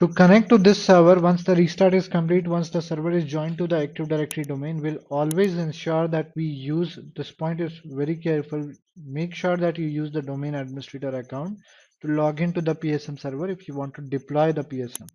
To 0.00 0.08
connect 0.08 0.48
to 0.48 0.58
this 0.58 0.82
server, 0.82 1.20
once 1.20 1.44
the 1.44 1.54
restart 1.54 1.92
is 1.92 2.08
complete, 2.08 2.46
once 2.48 2.70
the 2.70 2.80
server 2.80 3.10
is 3.10 3.24
joined 3.24 3.58
to 3.58 3.66
the 3.66 3.82
Active 3.82 4.08
Directory 4.08 4.44
domain, 4.44 4.80
we'll 4.80 5.04
always 5.10 5.58
ensure 5.58 6.08
that 6.08 6.30
we 6.36 6.44
use, 6.44 6.98
this 7.16 7.30
point 7.32 7.60
is 7.60 7.78
very 7.84 8.16
careful, 8.16 8.72
make 9.04 9.34
sure 9.34 9.56
that 9.58 9.76
you 9.76 9.86
use 9.86 10.10
the 10.10 10.22
domain 10.22 10.54
administrator 10.54 11.10
account 11.10 11.58
to 12.00 12.08
log 12.08 12.40
into 12.40 12.62
the 12.62 12.74
PSM 12.74 13.20
server 13.20 13.48
if 13.50 13.68
you 13.68 13.74
want 13.74 13.94
to 13.94 14.02
deploy 14.02 14.52
the 14.52 14.64
PSM. 14.64 15.08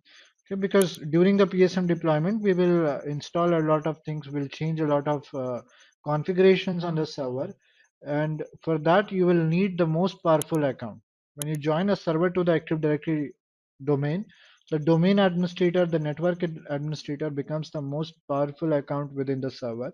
Okay, 0.46 0.60
because 0.60 0.98
during 1.10 1.36
the 1.36 1.46
PSM 1.46 1.88
deployment, 1.88 2.40
we 2.40 2.52
will 2.52 2.86
uh, 2.86 3.00
install 3.06 3.54
a 3.54 3.66
lot 3.66 3.88
of 3.88 3.98
things, 4.04 4.28
we'll 4.28 4.46
change 4.46 4.80
a 4.80 4.86
lot 4.86 5.08
of 5.08 5.26
uh, 5.34 5.62
configurations 6.04 6.84
on 6.84 6.94
the 6.94 7.06
server 7.06 7.52
and 8.02 8.44
for 8.62 8.78
that 8.78 9.10
you 9.10 9.26
will 9.26 9.44
need 9.56 9.76
the 9.76 9.86
most 9.86 10.22
powerful 10.22 10.64
account 10.64 11.00
when 11.36 11.48
you 11.48 11.56
join 11.56 11.90
a 11.90 11.96
server 11.96 12.30
to 12.30 12.44
the 12.44 12.52
active 12.52 12.80
directory 12.80 13.32
domain 13.84 14.24
the 14.70 14.78
domain 14.80 15.20
administrator 15.20 15.86
the 15.86 15.98
network 15.98 16.42
administrator 16.42 17.30
becomes 17.30 17.70
the 17.70 17.80
most 17.80 18.14
powerful 18.28 18.72
account 18.72 19.12
within 19.12 19.40
the 19.40 19.50
server. 19.50 19.92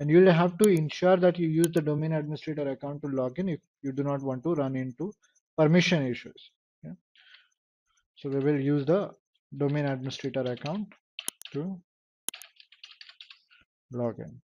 And 0.00 0.10
you'll 0.10 0.32
have 0.32 0.56
to 0.58 0.68
ensure 0.68 1.16
that 1.18 1.38
you 1.38 1.48
use 1.48 1.68
the 1.72 1.82
domain 1.82 2.12
administrator 2.12 2.68
account 2.70 3.02
to 3.02 3.08
log 3.08 3.38
in 3.38 3.50
if 3.50 3.60
you 3.82 3.92
do 3.92 4.02
not 4.02 4.22
want 4.22 4.42
to 4.44 4.54
run 4.54 4.76
into 4.76 5.12
permission 5.56 6.06
issues. 6.06 6.50
Yeah. 6.82 6.94
so 8.16 8.30
we 8.30 8.38
will 8.38 8.60
use 8.60 8.86
the 8.86 9.10
domain 9.56 9.84
administrator 9.84 10.40
account 10.40 10.88
to 11.52 11.80
log 13.92 14.18
in 14.18 14.40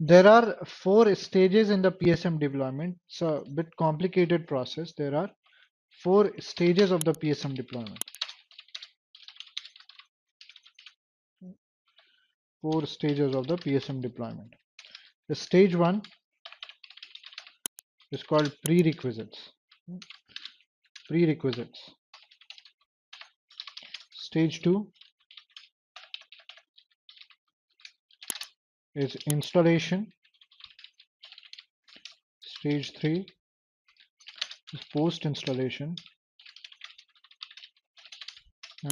There 0.00 0.28
are 0.28 0.56
four 0.64 1.12
stages 1.16 1.70
in 1.70 1.82
the 1.82 1.90
PSM 1.90 2.38
deployment. 2.38 2.96
It's 3.08 3.20
a 3.20 3.42
bit 3.54 3.66
complicated 3.76 4.46
process. 4.46 4.92
There 4.96 5.14
are 5.14 5.28
four 6.02 6.30
stages 6.38 6.92
of 6.92 7.02
the 7.02 7.12
PSM 7.12 7.56
deployment. 7.56 7.98
Four 12.62 12.86
stages 12.86 13.34
of 13.34 13.48
the 13.48 13.56
PSM 13.56 14.00
deployment. 14.00 14.54
The 15.28 15.34
stage 15.34 15.74
one 15.74 16.02
is 18.12 18.22
called 18.22 18.52
prerequisites. 18.64 19.50
Prerequisites. 21.08 21.90
Stage 24.12 24.62
two 24.62 24.92
is 28.98 29.16
installation. 29.30 30.12
Stage 32.40 32.92
3 32.98 33.26
is 34.74 34.80
post 34.92 35.24
installation 35.24 35.94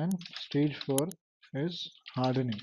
and 0.00 0.14
stage 0.38 0.76
4 0.86 1.08
is 1.54 1.90
hardening. 2.14 2.60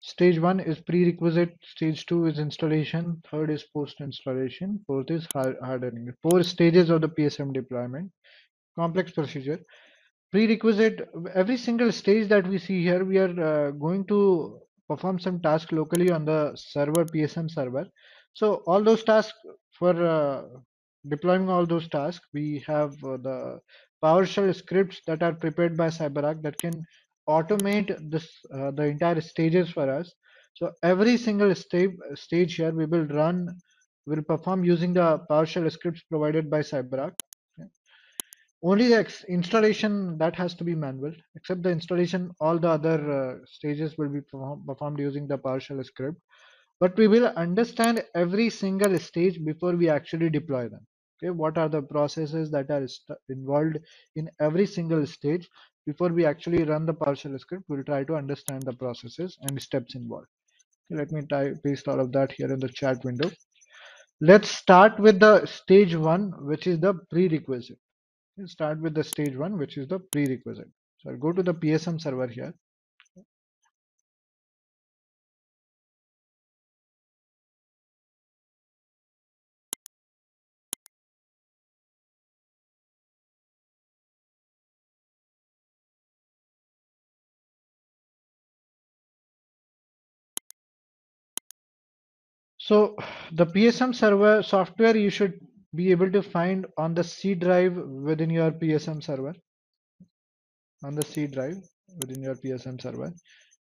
Stage 0.00 0.40
1 0.40 0.60
is 0.60 0.80
prerequisite, 0.80 1.56
stage 1.62 2.04
2 2.06 2.26
is 2.26 2.38
installation, 2.38 3.22
third 3.30 3.50
is 3.50 3.62
post 3.62 4.00
installation, 4.00 4.80
fourth 4.86 5.10
is 5.10 5.26
hardening. 5.34 6.12
Four 6.22 6.42
stages 6.42 6.90
of 6.90 7.00
the 7.00 7.08
PSM 7.08 7.52
deployment, 7.52 8.10
complex 8.76 9.12
procedure 9.12 9.60
prerequisite 10.34 11.08
every 11.40 11.56
single 11.56 11.92
stage 11.92 12.28
that 12.28 12.44
we 12.52 12.58
see 12.58 12.82
here 12.82 13.04
we 13.04 13.18
are 13.24 13.34
uh, 13.48 13.70
going 13.82 14.04
to 14.12 14.58
perform 14.88 15.16
some 15.16 15.38
task 15.40 15.70
locally 15.70 16.10
on 16.10 16.24
the 16.24 16.52
server 16.56 17.04
psm 17.04 17.48
server. 17.48 17.86
So 18.32 18.54
all 18.66 18.82
those 18.82 19.04
tasks 19.04 19.38
for 19.78 19.92
uh, 20.04 20.42
deploying 21.08 21.48
all 21.48 21.66
those 21.66 21.88
tasks 21.88 22.26
we 22.34 22.64
have 22.66 22.92
uh, 23.04 23.16
the 23.28 23.60
powershell 24.04 24.52
scripts 24.52 25.00
that 25.06 25.22
are 25.22 25.34
prepared 25.34 25.76
by 25.76 25.86
cyberark 25.86 26.42
that 26.42 26.58
can 26.58 26.84
automate 27.28 27.94
this 28.10 28.26
uh, 28.52 28.72
the 28.72 28.86
entire 28.94 29.20
stages 29.20 29.70
for 29.70 29.88
us. 29.88 30.12
So 30.54 30.72
every 30.82 31.16
single 31.16 31.54
stage 31.54 31.94
stage 32.14 32.56
here 32.56 32.72
we 32.72 32.86
will 32.86 33.06
run 33.20 33.56
will 34.06 34.26
perform 34.32 34.64
using 34.64 34.94
the 34.94 35.20
powershell 35.30 35.70
scripts 35.70 36.02
provided 36.10 36.50
by 36.50 36.62
cyberark 36.72 37.14
only 38.64 38.88
the 38.88 39.24
installation 39.28 40.16
that 40.16 40.34
has 40.34 40.54
to 40.54 40.64
be 40.64 40.74
manual 40.74 41.12
except 41.36 41.62
the 41.62 41.70
installation 41.70 42.30
all 42.40 42.58
the 42.58 42.68
other 42.68 42.98
uh, 43.12 43.34
stages 43.44 43.98
will 43.98 44.08
be 44.08 44.22
performed 44.66 44.98
using 44.98 45.28
the 45.28 45.36
PowerShell 45.36 45.84
script. 45.84 46.18
But 46.80 46.96
we 46.96 47.06
will 47.06 47.26
understand 47.36 48.02
every 48.14 48.48
single 48.48 48.98
stage 48.98 49.38
before 49.44 49.76
we 49.76 49.90
actually 49.90 50.30
deploy 50.30 50.68
them. 50.68 50.86
Okay 51.22 51.30
what 51.30 51.58
are 51.58 51.68
the 51.68 51.82
processes 51.82 52.50
that 52.52 52.70
are 52.70 52.86
involved 53.28 53.78
in 54.16 54.30
every 54.40 54.66
single 54.66 55.06
stage 55.06 55.46
before 55.86 56.08
we 56.08 56.24
actually 56.24 56.64
run 56.64 56.86
the 56.86 56.94
PowerShell 56.94 57.38
script? 57.38 57.64
We'll 57.68 57.84
try 57.84 58.04
to 58.04 58.16
understand 58.16 58.62
the 58.62 58.72
processes 58.72 59.36
and 59.42 59.60
steps 59.60 59.94
involved. 59.94 60.28
Okay, 60.90 60.98
let 61.00 61.12
me 61.12 61.20
type 61.26 61.62
paste 61.62 61.86
all 61.86 62.00
of 62.00 62.12
that 62.12 62.32
here 62.32 62.50
in 62.50 62.60
the 62.60 62.68
chat 62.70 63.04
window. 63.04 63.30
Let's 64.22 64.48
start 64.48 64.98
with 64.98 65.20
the 65.20 65.44
stage 65.44 65.94
one 65.94 66.32
which 66.46 66.66
is 66.66 66.80
the 66.80 66.94
prerequisite 67.10 67.78
start 68.46 68.80
with 68.80 68.94
the 68.94 69.04
stage 69.04 69.36
one, 69.36 69.58
which 69.58 69.76
is 69.78 69.88
the 69.88 69.98
prerequisite. 69.98 70.70
So 70.98 71.10
I'll 71.10 71.16
go 71.16 71.32
to 71.32 71.42
the 71.42 71.54
PSM 71.54 72.00
server 72.00 72.26
here. 72.26 72.54
So 92.58 92.96
the 93.32 93.46
PSM 93.46 93.94
server 93.94 94.42
software 94.42 94.96
you 94.96 95.10
should 95.10 95.38
be 95.74 95.90
able 95.90 96.10
to 96.10 96.22
find 96.22 96.66
on 96.76 96.94
the 96.94 97.04
C 97.04 97.34
drive 97.34 97.76
within 97.76 98.30
your 98.30 98.52
PSM 98.52 99.02
server. 99.02 99.34
On 100.84 100.94
the 100.94 101.04
C 101.04 101.26
drive 101.26 101.56
within 102.00 102.22
your 102.22 102.34
PSM 102.34 102.80
server. 102.80 103.12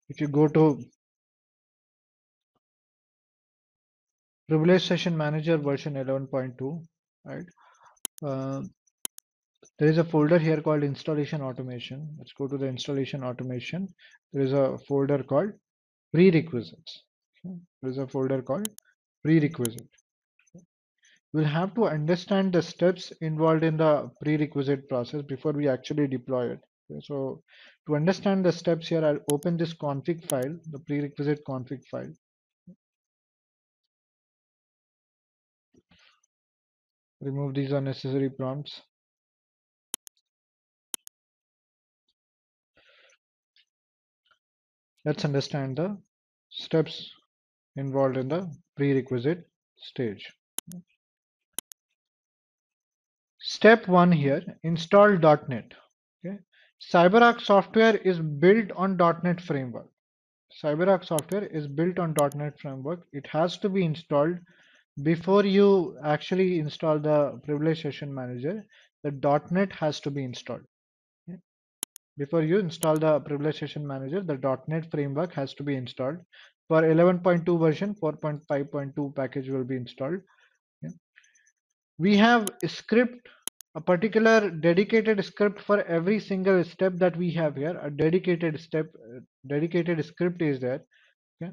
If 0.10 0.21
you 0.21 0.28
go 0.28 0.47
to 0.47 0.84
Privilege 4.49 4.86
Session 4.86 5.17
Manager 5.17 5.58
version 5.58 5.95
11.2, 5.95 6.86
right? 7.26 7.45
Uh, 8.21 8.62
there 9.80 9.88
is 9.88 9.97
a 9.97 10.04
folder 10.04 10.38
here 10.38 10.62
called 10.62 10.84
installation 10.84 11.41
automation. 11.41 12.08
Let's 12.17 12.34
go 12.34 12.47
to 12.47 12.58
the 12.58 12.67
installation 12.67 13.23
automation. 13.23 13.93
There 14.32 14.43
is 14.43 14.54
a 14.54 14.78
folder 14.88 15.23
called 15.23 15.54
prerequisites. 16.13 17.04
There 17.43 17.91
is 17.91 17.97
a 17.97 18.08
folder 18.08 18.41
called 18.41 18.67
prerequisite 19.23 19.88
we'll 21.34 21.43
have 21.43 21.74
to 21.74 21.88
understand 21.88 22.54
the 22.54 22.62
steps 22.62 23.12
involved 23.22 23.63
in 23.63 23.78
the 23.78 24.10
prerequisite 24.22 24.88
process 24.88 25.24
before 25.24 25.52
we 25.52 25.67
actually 25.67 26.08
deploy 26.08 26.52
it. 26.52 26.60
Okay, 26.91 27.02
so 27.04 27.41
to 27.88 27.96
understand 27.96 28.46
the 28.46 28.52
steps 28.52 28.88
here, 28.88 29.04
I'll 29.04 29.19
open 29.32 29.58
this 29.58 29.74
config 29.74 30.24
file, 30.30 30.56
the 30.72 30.80
prerequisite 30.80 31.41
config 31.48 31.84
file. 31.86 32.13
Remove 37.22 37.56
these 37.56 37.72
unnecessary 37.72 38.30
prompts. 38.30 38.82
Let's 45.06 45.26
understand 45.26 45.78
the 45.78 45.98
steps 46.50 47.12
involved 47.76 48.17
in 48.17 48.28
the 48.28 48.54
prerequisite 48.78 49.46
stage. 49.78 50.32
Step 53.54 53.88
one 53.88 54.12
here, 54.12 54.44
install 54.63 55.12
.NET. 55.48 55.74
Okay. 56.26 56.39
CyberArk 56.92 57.39
software 57.39 57.98
is 57.98 58.20
built 58.20 58.72
on 58.76 58.98
.NET 58.98 59.39
framework. 59.39 59.89
CyberArk 60.62 61.06
software 61.06 61.46
is 61.46 61.68
built 61.68 62.00
on 62.00 62.16
.NET 62.36 62.60
framework. 62.60 63.06
It 63.13 63.28
has 63.28 63.60
to 63.60 63.70
be 63.70 63.86
installed 63.86 64.39
before 65.04 65.46
you 65.46 66.00
actually 66.04 66.58
install 66.58 66.98
the 66.98 67.39
privilege 67.44 67.84
session 67.84 68.12
manager. 68.12 68.66
The 69.04 69.12
.NET 69.52 69.72
has 69.74 70.00
to 70.00 70.10
be 70.10 70.24
installed. 70.24 70.66
Okay. 71.30 71.38
Before 72.18 72.42
you 72.42 72.58
install 72.58 72.98
the 72.98 73.20
privilege 73.20 73.60
session 73.60 73.86
manager, 73.86 74.22
the 74.22 74.58
.NET 74.68 74.89
framework 74.89 75.32
has 75.34 75.54
to 75.54 75.63
be 75.63 75.76
installed. 75.76 76.18
For 76.70 76.82
11.2 76.82 77.60
version, 77.60 77.94
4.5.2 77.94 79.16
package 79.16 79.50
will 79.50 79.63
be 79.63 79.76
installed. 79.76 80.22
We 82.00 82.18
have 82.18 82.50
a 82.63 82.68
script 82.68 83.30
a 83.75 83.81
particular 83.81 84.49
dedicated 84.49 85.23
script 85.25 85.59
for 85.59 85.81
every 85.83 86.19
single 86.19 86.63
step 86.63 86.93
that 86.95 87.15
we 87.17 87.31
have 87.31 87.55
here 87.55 87.79
a 87.81 87.89
dedicated 87.89 88.59
step 88.59 88.88
dedicated 89.47 90.03
script 90.05 90.41
is 90.41 90.59
there 90.59 90.81
okay 91.41 91.51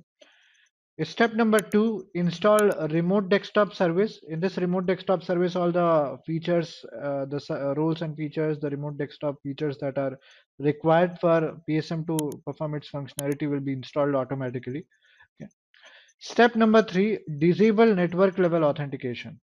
Step 1.02 1.33
number 1.33 1.59
two, 1.59 2.06
install 2.14 2.59
remote 2.88 3.30
desktop 3.30 3.72
service. 3.72 4.20
In 4.28 4.38
this 4.38 4.59
remote 4.59 4.85
desktop 4.85 5.22
service, 5.22 5.56
all 5.56 5.72
the 5.72 6.18
features, 6.26 6.85
uh, 7.02 7.24
the 7.24 7.42
uh, 7.48 7.74
roles 7.74 8.02
and 8.02 8.14
features, 8.14 8.59
the 8.59 8.68
remote 8.68 8.98
desktop 8.98 9.37
features 9.42 9.78
that 9.78 9.96
are 9.96 10.18
required 10.59 11.18
for 11.18 11.59
PSM 11.66 12.06
to 12.06 12.42
perform 12.44 12.74
its 12.74 12.90
functionality 12.90 13.48
will 13.48 13.61
be 13.61 13.72
installed 13.72 14.14
automatically. 14.14 14.85
Okay. 15.40 15.50
Step 16.18 16.54
number 16.54 16.83
three, 16.83 17.18
disable 17.38 17.94
network 17.94 18.37
level 18.37 18.62
authentication. 18.64 19.40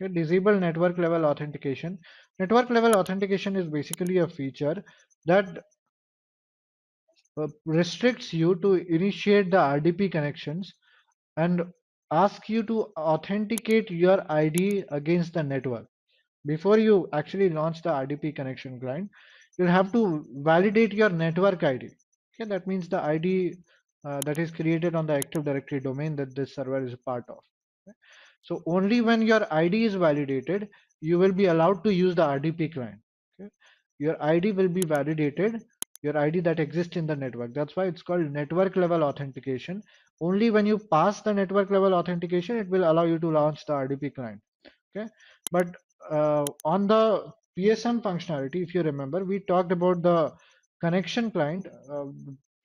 Okay, 0.00 0.12
disable 0.12 0.58
network 0.58 0.96
level 0.98 1.26
authentication. 1.26 1.98
Network 2.38 2.70
level 2.70 2.94
authentication 2.94 3.56
is 3.56 3.66
basically 3.66 4.18
a 4.18 4.28
feature 4.28 4.82
that 5.26 5.58
uh, 7.36 7.46
restricts 7.66 8.32
you 8.32 8.54
to 8.56 8.74
initiate 8.74 9.50
the 9.50 9.58
RDP 9.58 10.10
connections 10.10 10.72
and 11.36 11.62
ask 12.10 12.48
you 12.48 12.62
to 12.64 12.92
authenticate 12.98 13.90
your 13.90 14.24
ID 14.32 14.84
against 14.90 15.34
the 15.34 15.42
network. 15.42 15.86
Before 16.46 16.78
you 16.78 17.08
actually 17.12 17.50
launch 17.50 17.82
the 17.82 17.90
RDP 17.90 18.34
connection 18.34 18.80
client, 18.80 19.10
you'll 19.58 19.68
have 19.68 19.92
to 19.92 20.24
validate 20.36 20.92
your 20.92 21.10
network 21.10 21.62
ID. 21.62 21.90
Okay, 22.34 22.48
that 22.48 22.66
means 22.66 22.88
the 22.88 23.02
ID 23.02 23.54
uh, 24.04 24.20
that 24.22 24.38
is 24.38 24.50
created 24.50 24.94
on 24.94 25.06
the 25.06 25.12
Active 25.12 25.44
Directory 25.44 25.80
domain 25.80 26.16
that 26.16 26.34
this 26.34 26.54
server 26.54 26.84
is 26.84 26.94
part 27.04 27.24
of. 27.28 27.38
Okay. 27.86 27.96
So 28.42 28.62
only 28.66 29.00
when 29.00 29.22
your 29.22 29.46
ID 29.52 29.84
is 29.84 29.94
validated, 29.94 30.68
you 31.00 31.18
will 31.18 31.32
be 31.32 31.46
allowed 31.46 31.84
to 31.84 31.92
use 31.92 32.14
the 32.14 32.22
RDP 32.22 32.72
client. 32.72 33.00
Okay. 33.40 33.50
Your 33.98 34.22
ID 34.22 34.52
will 34.52 34.68
be 34.68 34.82
validated 34.82 35.62
your 36.02 36.16
ID 36.16 36.40
that 36.40 36.60
exists 36.60 36.96
in 36.96 37.06
the 37.06 37.16
network. 37.16 37.54
That's 37.54 37.76
why 37.76 37.86
it's 37.86 38.02
called 38.02 38.30
network 38.32 38.76
level 38.76 39.04
authentication. 39.04 39.82
Only 40.20 40.50
when 40.50 40.66
you 40.66 40.78
pass 40.78 41.20
the 41.20 41.34
network 41.34 41.70
level 41.70 41.94
authentication, 41.94 42.56
it 42.56 42.68
will 42.68 42.90
allow 42.90 43.04
you 43.04 43.18
to 43.18 43.30
launch 43.30 43.64
the 43.66 43.72
RDP 43.72 44.14
client. 44.14 44.40
Okay, 44.96 45.08
but 45.52 45.76
uh, 46.10 46.44
on 46.64 46.86
the 46.86 47.32
PSM 47.58 48.02
functionality, 48.02 48.62
if 48.62 48.74
you 48.74 48.82
remember, 48.82 49.24
we 49.24 49.40
talked 49.40 49.72
about 49.72 50.02
the 50.02 50.32
connection 50.80 51.30
client. 51.30 51.66
Uh, 51.90 52.06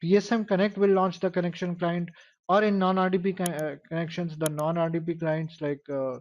PSM 0.04 0.48
Connect 0.48 0.78
will 0.78 0.92
launch 0.92 1.20
the 1.20 1.30
connection 1.30 1.76
client, 1.76 2.10
or 2.48 2.64
in 2.64 2.78
non-RDP 2.78 3.40
uh, 3.42 3.76
connections, 3.88 4.38
the 4.38 4.50
non-RDP 4.50 5.20
clients 5.20 5.62
like 5.62 5.82
uh, 5.90 6.20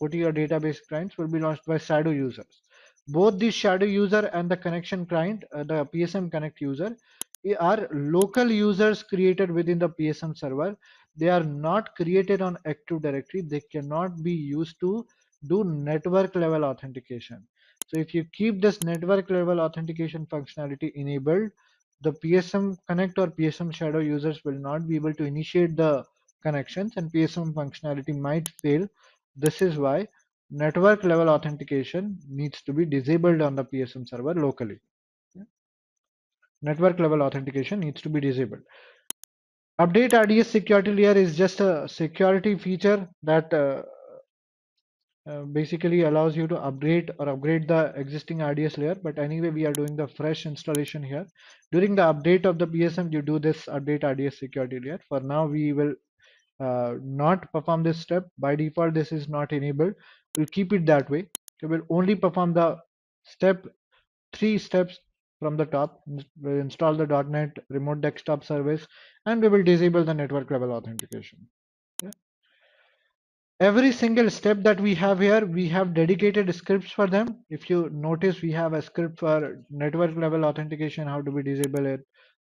PuTTY 0.00 0.24
or 0.24 0.32
database 0.32 0.78
clients 0.88 1.16
will 1.16 1.28
be 1.28 1.38
launched 1.38 1.64
by 1.66 1.78
shadow 1.78 2.10
users 2.10 2.62
both 3.08 3.38
the 3.38 3.50
shadow 3.50 3.86
user 3.86 4.30
and 4.32 4.50
the 4.50 4.56
connection 4.56 5.06
client, 5.06 5.44
uh, 5.52 5.62
the 5.62 5.86
PSM 5.86 6.30
Connect 6.30 6.60
user, 6.60 6.96
are 7.60 7.88
local 7.92 8.50
users 8.50 9.04
created 9.04 9.50
within 9.50 9.78
the 9.78 9.88
PSM 9.88 10.36
server. 10.36 10.76
They 11.16 11.28
are 11.28 11.44
not 11.44 11.94
created 11.94 12.42
on 12.42 12.58
Active 12.66 13.02
Directory. 13.02 13.42
They 13.42 13.60
cannot 13.60 14.22
be 14.22 14.32
used 14.32 14.80
to 14.80 15.06
do 15.46 15.62
network 15.62 16.34
level 16.34 16.64
authentication. 16.64 17.46
So 17.86 18.00
if 18.00 18.12
you 18.14 18.24
keep 18.32 18.60
this 18.60 18.82
network 18.82 19.30
level 19.30 19.60
authentication 19.60 20.26
functionality 20.26 20.92
enabled, 20.94 21.50
the 22.02 22.12
PSM 22.12 22.76
Connect 22.88 23.18
or 23.18 23.28
PSM 23.28 23.74
Shadow 23.74 24.00
users 24.00 24.44
will 24.44 24.58
not 24.58 24.88
be 24.88 24.96
able 24.96 25.14
to 25.14 25.24
initiate 25.24 25.76
the 25.76 26.04
connections 26.42 26.92
and 26.96 27.12
PSM 27.12 27.52
functionality 27.54 28.16
might 28.16 28.48
fail. 28.62 28.86
This 29.36 29.62
is 29.62 29.76
why 29.76 30.08
network 30.50 31.04
level 31.04 31.28
authentication 31.28 32.18
needs 32.28 32.62
to 32.62 32.72
be 32.72 32.84
disabled 32.84 33.40
on 33.42 33.56
the 33.56 33.64
PSM 33.64 34.08
server 34.08 34.34
locally. 34.34 34.78
Network 36.62 36.98
level 36.98 37.22
authentication 37.22 37.80
needs 37.80 38.00
to 38.02 38.08
be 38.08 38.20
disabled. 38.20 38.62
Update 39.78 40.14
RDS 40.14 40.48
security 40.48 40.92
layer 40.92 41.12
is 41.12 41.36
just 41.36 41.60
a 41.60 41.86
security 41.86 42.56
feature 42.56 43.08
that 43.22 43.52
uh, 43.52 43.82
uh, 45.26 45.42
basically 45.42 46.02
allows 46.02 46.36
you 46.36 46.46
to 46.46 46.56
upgrade 46.56 47.10
or 47.18 47.28
upgrade 47.28 47.68
the 47.68 47.92
existing 47.96 48.42
RDS 48.42 48.78
layer. 48.78 48.94
But 48.94 49.18
anyway, 49.18 49.50
we 49.50 49.66
are 49.66 49.72
doing 49.72 49.96
the 49.96 50.08
fresh 50.08 50.46
installation 50.46 51.02
here. 51.02 51.26
During 51.72 51.94
the 51.94 52.02
update 52.02 52.44
of 52.44 52.58
the 52.58 52.66
PSM, 52.66 53.12
you 53.12 53.22
do 53.22 53.38
this 53.38 53.66
update 53.66 54.04
RDS 54.04 54.38
security 54.38 54.80
layer. 54.80 55.00
For 55.08 55.20
now, 55.20 55.46
we 55.46 55.72
will 55.72 55.94
uh, 56.60 56.94
not 57.02 57.52
perform 57.52 57.82
this 57.82 57.98
step. 57.98 58.26
By 58.38 58.56
default, 58.56 58.94
this 58.94 59.12
is 59.12 59.28
not 59.28 59.52
enabled 59.52 59.94
we'll 60.36 60.46
keep 60.46 60.72
it 60.72 60.86
that 60.86 61.08
way 61.10 61.26
we 61.62 61.68
will 61.68 61.82
only 61.90 62.14
perform 62.14 62.52
the 62.52 62.76
step 63.24 63.66
three 64.34 64.58
steps 64.58 64.98
from 65.40 65.56
the 65.56 65.66
top 65.66 66.02
we'll 66.40 66.60
install 66.60 66.94
the 66.94 67.06
.NET 67.06 67.56
remote 67.68 68.00
desktop 68.00 68.44
service 68.44 68.86
and 69.26 69.42
we 69.42 69.48
will 69.48 69.62
disable 69.62 70.04
the 70.04 70.14
network 70.14 70.50
level 70.50 70.72
authentication. 70.72 71.38
Every 73.60 73.90
single 73.92 74.28
step 74.30 74.62
that 74.62 74.80
we 74.80 74.94
have 74.94 75.18
here 75.18 75.44
we 75.46 75.66
have 75.68 75.94
dedicated 75.94 76.54
scripts 76.54 76.92
for 76.92 77.06
them 77.06 77.28
if 77.50 77.70
you 77.70 77.88
notice 77.90 78.42
we 78.42 78.52
have 78.52 78.74
a 78.74 78.82
script 78.82 79.18
for 79.18 79.62
network 79.70 80.16
level 80.16 80.44
authentication 80.44 81.08
how 81.08 81.20
do 81.20 81.30
we 81.30 81.42
disable 81.42 81.86
it 81.86 82.00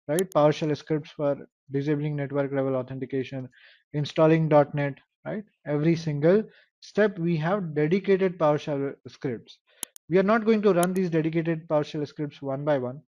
right 0.08 0.32
PowerShell 0.34 0.76
scripts 0.78 1.12
for 1.12 1.36
disabling 1.71 2.15
network 2.15 2.52
level 2.54 2.76
authentication 2.76 3.50
installing 3.93 4.47
.NET 4.47 4.95
right 5.26 5.43
every 5.65 5.95
single 5.95 6.43
step 6.82 7.17
we 7.19 7.38
have 7.38 7.76
dedicated 7.76 8.38
PowerShell 8.38 8.93
scripts. 9.08 9.60
We 10.10 10.17
are 10.17 10.24
not 10.24 10.45
going 10.45 10.62
to 10.63 10.74
run 10.74 10.93
these 10.93 11.10
dedicated 11.10 11.67
PowerShell 11.67 12.08
scripts 12.08 12.41
one 12.41 12.65
by 12.65 12.78
one. 12.80 13.02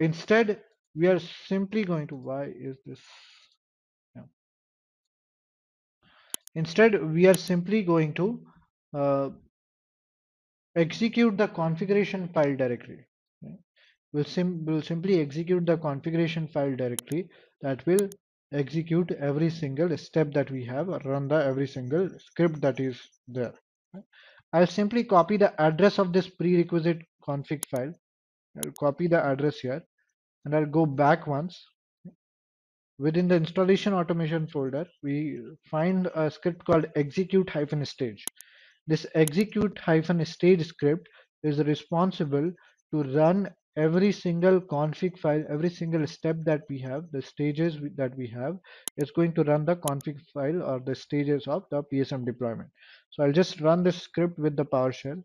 Instead, 0.00 0.60
we 0.96 1.06
are 1.06 1.18
simply 1.18 1.84
going 1.84 2.06
to, 2.08 2.16
why 2.16 2.52
is 2.58 2.76
this? 2.84 3.00
Instead, 6.54 7.02
we 7.12 7.26
are 7.26 7.34
simply 7.34 7.82
going 7.82 8.12
to 8.14 8.40
uh, 8.94 9.30
execute 10.76 11.36
the 11.36 11.48
configuration 11.48 12.28
file 12.28 12.56
directly. 12.56 12.98
We'll, 14.12 14.24
sim 14.24 14.64
we'll 14.66 14.82
simply 14.82 15.20
execute 15.20 15.64
the 15.64 15.78
configuration 15.78 16.46
file 16.46 16.76
directly 16.76 17.28
that 17.62 17.84
will 17.86 18.10
execute 18.52 19.10
every 19.12 19.48
single 19.48 19.96
step 19.96 20.32
that 20.34 20.50
we 20.50 20.64
have 20.66 20.88
run 20.88 21.28
the 21.28 21.42
every 21.42 21.66
single 21.66 22.10
script 22.18 22.60
that 22.60 22.78
is 22.78 23.00
there 23.26 23.54
I'll 24.52 24.66
simply 24.66 25.04
copy 25.04 25.38
the 25.38 25.58
address 25.58 25.98
of 25.98 26.12
this 26.12 26.28
prerequisite 26.28 27.00
config 27.26 27.64
file 27.70 27.94
I'll 28.58 28.72
copy 28.78 29.06
the 29.06 29.24
address 29.24 29.60
here 29.60 29.82
and 30.44 30.54
I'll 30.54 30.66
go 30.66 30.84
back 30.84 31.26
once 31.26 31.64
within 33.06 33.28
the 33.28 33.40
installation 33.42 33.94
automation 34.00 34.46
folder 34.54 34.86
we 35.02 35.16
find 35.70 36.08
a 36.14 36.30
script 36.30 36.64
called 36.64 36.86
execute 37.04 37.48
hyphen 37.56 37.84
stage 37.94 38.24
this 38.86 39.06
execute 39.14 39.78
hyphen 39.78 40.24
stage 40.24 40.66
script 40.66 41.08
is 41.42 41.58
responsible 41.72 42.50
to 42.92 43.02
run 43.14 43.48
every 43.76 44.12
single 44.12 44.60
config 44.60 45.18
file, 45.18 45.44
every 45.48 45.70
single 45.70 46.06
step 46.06 46.36
that 46.44 46.62
we 46.68 46.78
have, 46.78 47.04
the 47.12 47.22
stages 47.22 47.78
that 47.96 48.16
we 48.16 48.26
have 48.28 48.58
is 48.96 49.10
going 49.10 49.32
to 49.34 49.42
run 49.44 49.64
the 49.64 49.76
config 49.76 50.20
file 50.32 50.62
or 50.62 50.80
the 50.80 50.94
stages 50.94 51.46
of 51.46 51.64
the 51.70 51.82
PSM 51.84 52.26
deployment. 52.26 52.68
So 53.10 53.24
I'll 53.24 53.32
just 53.32 53.60
run 53.60 53.82
this 53.82 54.02
script 54.02 54.38
with 54.38 54.56
the 54.56 54.64
PowerShell. 54.64 55.22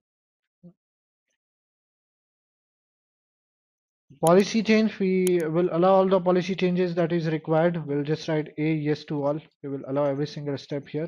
Policy 4.26 4.64
change, 4.64 4.98
we 4.98 5.40
will 5.44 5.70
allow 5.72 5.94
all 5.94 6.08
the 6.08 6.20
policy 6.20 6.56
changes 6.56 6.96
that 6.96 7.12
is 7.12 7.28
required. 7.28 7.86
We'll 7.86 8.04
just 8.04 8.28
write 8.28 8.52
a 8.58 8.74
yes 8.74 9.06
to 9.06 9.24
all. 9.24 9.40
We 9.62 9.70
will 9.70 9.84
allow 9.88 10.06
every 10.06 10.26
single 10.26 10.58
step 10.58 10.88
here. 10.88 11.08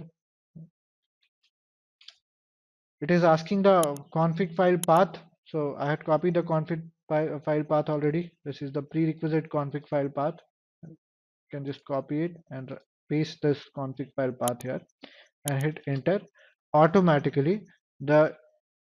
It 3.02 3.10
is 3.10 3.24
asking 3.24 3.63
the 3.63 3.82
config 4.13 4.54
file 4.56 4.78
path. 4.78 5.17
So 5.45 5.76
I 5.80 5.89
had 5.89 6.06
copied 6.06 6.36
the 6.36 6.43
config 6.43 6.84
file 7.08 7.63
path 7.63 7.89
already. 7.89 8.32
This 8.45 8.62
is 8.62 8.72
the 8.72 8.84
prerequisite 8.84 9.50
config 9.50 9.88
file 9.88 10.10
path. 10.10 10.36
You 10.88 10.95
can 11.50 11.65
just 11.65 11.84
copy 11.86 12.26
it 12.26 12.38
and 12.52 12.78
paste 13.10 13.41
this 13.41 13.63
config 13.76 14.13
file 14.15 14.34
path 14.34 14.62
here 14.62 14.82
and 15.50 15.63
hit 15.63 15.80
enter. 15.88 16.22
Automatically, 16.76 17.65
the 18.00 18.36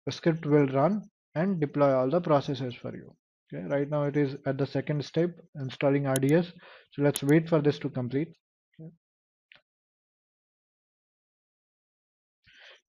script 0.10 0.48
will 0.48 0.66
run 0.68 1.04
and 1.36 1.60
deploy 1.60 1.94
all 1.94 2.10
the 2.10 2.22
processes 2.22 2.74
for 2.74 2.96
you. 2.96 3.16
Okay, 3.54 3.64
right 3.68 3.90
now 3.90 4.04
it 4.04 4.18
is 4.18 4.36
at 4.46 4.58
the 4.58 4.66
second 4.66 5.04
step 5.06 5.32
installing 5.56 6.06
RDS. 6.08 6.52
So 6.92 7.02
let's 7.02 7.24
wait 7.24 7.48
for 7.48 7.62
this 7.62 7.80
to 7.80 7.90
complete. 7.90 8.34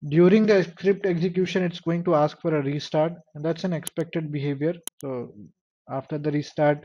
during 0.09 0.45
the 0.45 0.63
script 0.63 1.07
execution 1.07 1.63
it's 1.63 1.81
going 1.81 2.05
to 2.05 2.15
ask 2.15 2.39
for 2.41 2.55
a 2.55 2.63
restart 2.63 3.13
and 3.35 3.45
that's 3.45 3.65
an 3.65 3.73
expected 3.73 4.31
behavior 4.31 4.75
so 5.01 5.33
after 5.89 6.19
the 6.19 6.31
restart 6.31 6.85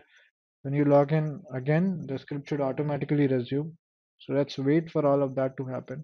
when 0.61 0.73
you 0.73 0.85
log 0.85 1.11
in 1.11 1.41
again 1.53 2.05
the 2.07 2.17
script 2.17 2.47
should 2.47 2.61
automatically 2.61 3.27
resume 3.27 3.75
so 4.19 4.33
let's 4.33 4.57
wait 4.57 4.89
for 4.89 5.05
all 5.05 5.21
of 5.21 5.35
that 5.35 5.57
to 5.57 5.65
happen 5.65 6.03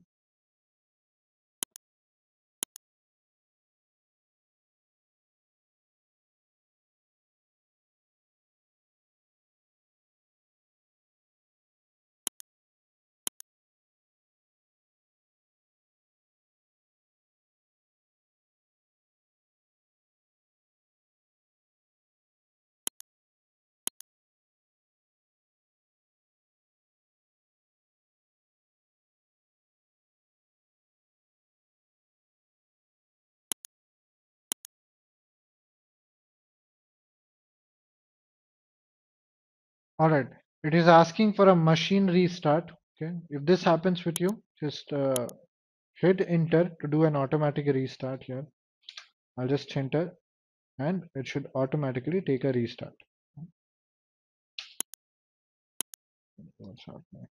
All 39.97 40.09
right. 40.09 40.27
It 40.63 40.73
is 40.73 40.87
asking 40.87 41.33
for 41.33 41.49
a 41.49 41.55
machine 41.55 42.07
restart. 42.07 42.71
Okay. 43.01 43.13
If 43.29 43.45
this 43.45 43.63
happens 43.63 44.03
with 44.03 44.19
you, 44.19 44.29
just 44.61 44.91
uh, 44.91 45.27
hit 45.95 46.21
enter 46.27 46.71
to 46.81 46.87
do 46.87 47.03
an 47.03 47.15
automatic 47.15 47.67
restart 47.67 48.23
here. 48.23 48.45
I'll 49.37 49.47
just 49.47 49.75
enter 49.75 50.13
and 50.79 51.03
it 51.15 51.27
should 51.27 51.47
automatically 51.55 52.21
take 52.21 52.43
a 52.43 52.51
restart. 52.51 52.93
What's 56.57 56.85
happening? 56.85 57.27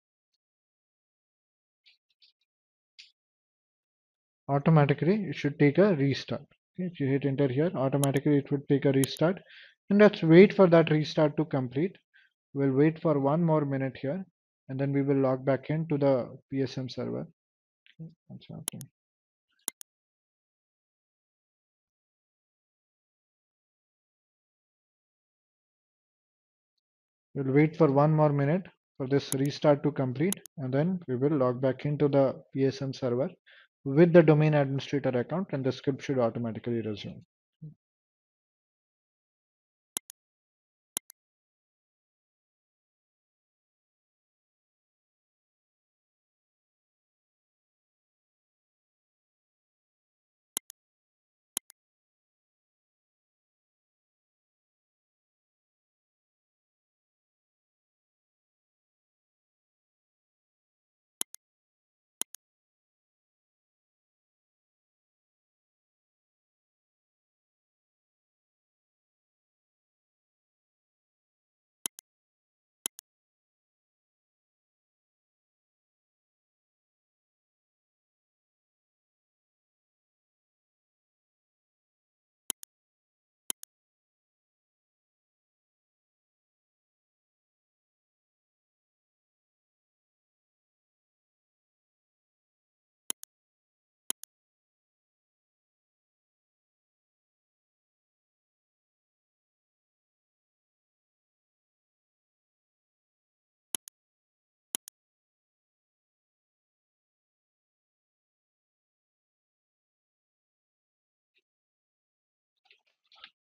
Automatically, 4.49 5.27
it 5.29 5.37
should 5.37 5.59
take 5.59 5.79
a 5.79 5.95
restart. 5.95 6.47
Okay. 6.81 6.89
If 6.91 6.99
you 6.99 7.07
hit 7.07 7.25
enter 7.25 7.49
here, 7.49 7.71
automatically 7.75 8.39
it 8.39 8.51
would 8.51 8.67
take 8.69 8.85
a 8.85 8.93
restart. 8.93 9.41
And 9.91 9.99
let's 9.99 10.23
wait 10.23 10.55
for 10.55 10.67
that 10.69 10.91
restart 10.91 11.37
to 11.37 11.45
complete. 11.45 11.97
We'll 12.55 12.73
wait 12.73 13.01
for 13.01 13.19
one 13.19 13.43
more 13.43 13.65
minute 13.65 13.97
here 13.97 14.25
and 14.69 14.79
then 14.79 14.93
we 14.93 15.03
will 15.03 15.17
log 15.17 15.45
back 15.45 15.71
into 15.71 15.99
the 15.99 16.37
PSM 16.53 16.91
server. 16.91 17.27
We'll 27.35 27.55
wait 27.55 27.77
for 27.77 27.93
one 27.93 28.13
more 28.13 28.31
minute 28.31 28.67
for 28.97 29.07
this 29.07 29.33
restart 29.35 29.83
to 29.85 29.93
complete 29.93 30.41
and 30.57 30.73
then 30.73 31.01
we 31.07 31.17
will 31.17 31.37
log 31.37 31.61
back 31.61 31.85
into 31.85 32.09
the 32.09 32.43
PSM 32.55 32.95
server 32.95 33.31
with 33.85 34.13
the 34.13 34.23
domain 34.23 34.55
administrator 34.55 35.11
account 35.11 35.49
and 35.53 35.65
the 35.65 35.71
script 35.71 36.03
should 36.03 36.19
automatically 36.19 36.81
resume. 36.81 37.25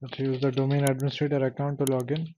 Let's 0.07 0.21
use 0.21 0.41
the 0.41 0.53
domain 0.53 0.85
administrator 0.85 1.45
account 1.45 1.81
to 1.81 1.93
log 1.93 2.13
in. 2.13 2.33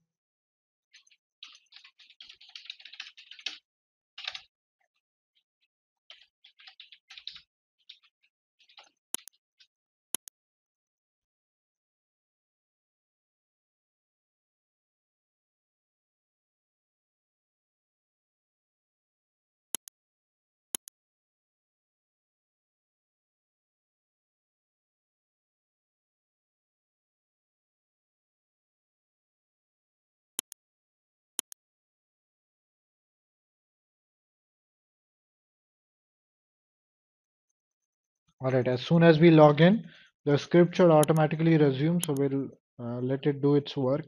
All 38.41 38.51
right, 38.51 38.67
as 38.67 38.81
soon 38.81 39.03
as 39.03 39.19
we 39.19 39.31
log 39.31 39.59
in, 39.59 39.85
the 40.25 40.37
script 40.37 40.77
should 40.77 40.91
automatically 40.91 41.57
resume. 41.57 41.99
So 42.01 42.13
we'll 42.13 42.47
uh, 42.79 42.99
let 43.01 43.25
it 43.25 43.41
do 43.41 43.55
its 43.55 43.75
work. 43.75 44.05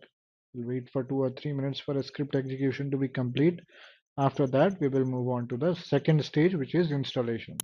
We'll 0.54 0.70
wait 0.70 0.90
for 0.90 1.04
two 1.04 1.22
or 1.22 1.32
three 1.32 1.52
minutes 1.52 1.82
for 1.82 1.98
a 1.98 2.04
script 2.04 2.36
execution 2.36 2.90
to 2.92 2.98
be 2.98 3.10
complete. 3.10 3.60
After 4.18 4.48
that, 4.48 4.80
we 4.80 4.88
will 4.88 5.04
move 5.04 5.28
on 5.28 5.48
to 5.50 5.58
the 5.58 5.76
second 5.76 6.24
stage, 6.24 6.56
which 6.56 6.76
is 6.76 6.92
installation. 6.92 7.58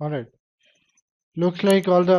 All 0.00 0.10
right. 0.10 0.26
Looks 1.36 1.62
like 1.64 1.88
all 1.88 2.04
the 2.04 2.12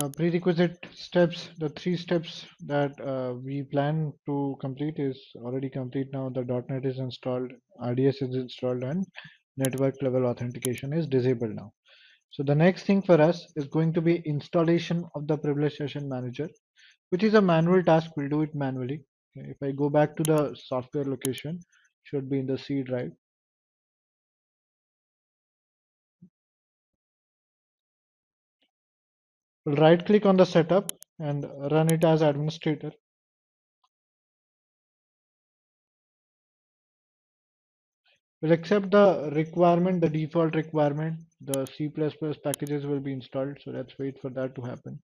uh, 0.00 0.08
prerequisite 0.10 0.86
steps, 0.92 1.50
the 1.58 1.68
three 1.70 1.96
steps 1.96 2.46
that 2.66 2.92
uh, 3.00 3.34
we 3.34 3.64
plan 3.64 4.12
to 4.26 4.56
complete 4.60 4.98
is 5.00 5.20
already 5.36 5.68
complete 5.68 6.08
now. 6.12 6.28
The 6.28 6.44
.NET 6.68 6.84
is 6.86 6.98
installed, 6.98 7.52
RDS 7.80 8.22
is 8.22 8.36
installed, 8.36 8.84
and 8.84 9.04
network 9.56 10.00
level 10.02 10.26
authentication 10.26 10.92
is 10.92 11.06
disabled 11.08 11.56
now. 11.56 11.72
So 12.30 12.42
the 12.44 12.54
next 12.54 12.84
thing 12.84 13.02
for 13.02 13.20
us 13.20 13.46
is 13.56 13.66
going 13.68 13.92
to 13.94 14.00
be 14.02 14.16
installation 14.26 15.06
of 15.14 15.26
the 15.28 15.38
privilege 15.38 15.76
session 15.76 16.08
manager, 16.08 16.48
which 17.10 17.22
is 17.24 17.34
a 17.34 17.42
manual 17.42 17.82
task. 17.82 18.12
We'll 18.16 18.28
do 18.28 18.42
it 18.42 18.54
manually. 18.54 19.04
Okay, 19.38 19.50
If 19.50 19.62
I 19.62 19.72
go 19.72 19.90
back 19.90 20.16
to 20.16 20.24
the 20.24 20.54
software 20.56 21.04
location, 21.04 21.60
should 22.04 22.30
be 22.30 22.40
in 22.40 22.46
the 22.46 22.58
C 22.58 22.82
drive. 22.82 23.12
We'll 29.66 29.76
right 29.76 30.06
click 30.06 30.24
on 30.24 30.36
the 30.36 30.44
setup 30.44 30.92
and 31.18 31.44
run 31.72 31.92
it 31.92 32.04
as 32.04 32.22
administrator. 32.22 32.92
We'll 38.40 38.52
accept 38.52 38.92
the 38.92 39.32
requirement, 39.34 40.02
the 40.02 40.08
default 40.08 40.54
requirement. 40.54 41.18
The 41.40 41.66
C++ 41.66 41.90
packages 42.44 42.86
will 42.86 43.00
be 43.00 43.12
installed. 43.12 43.58
So 43.64 43.72
let's 43.72 43.98
wait 43.98 44.20
for 44.20 44.30
that 44.30 44.54
to 44.54 44.62
happen. 44.62 45.00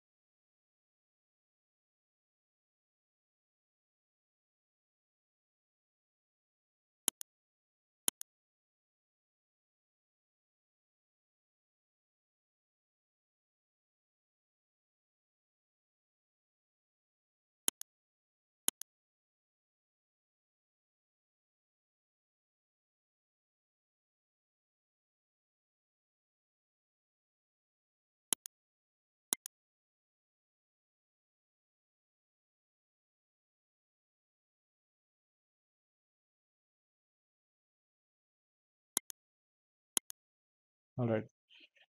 All 40.98 41.06
right. 41.06 41.24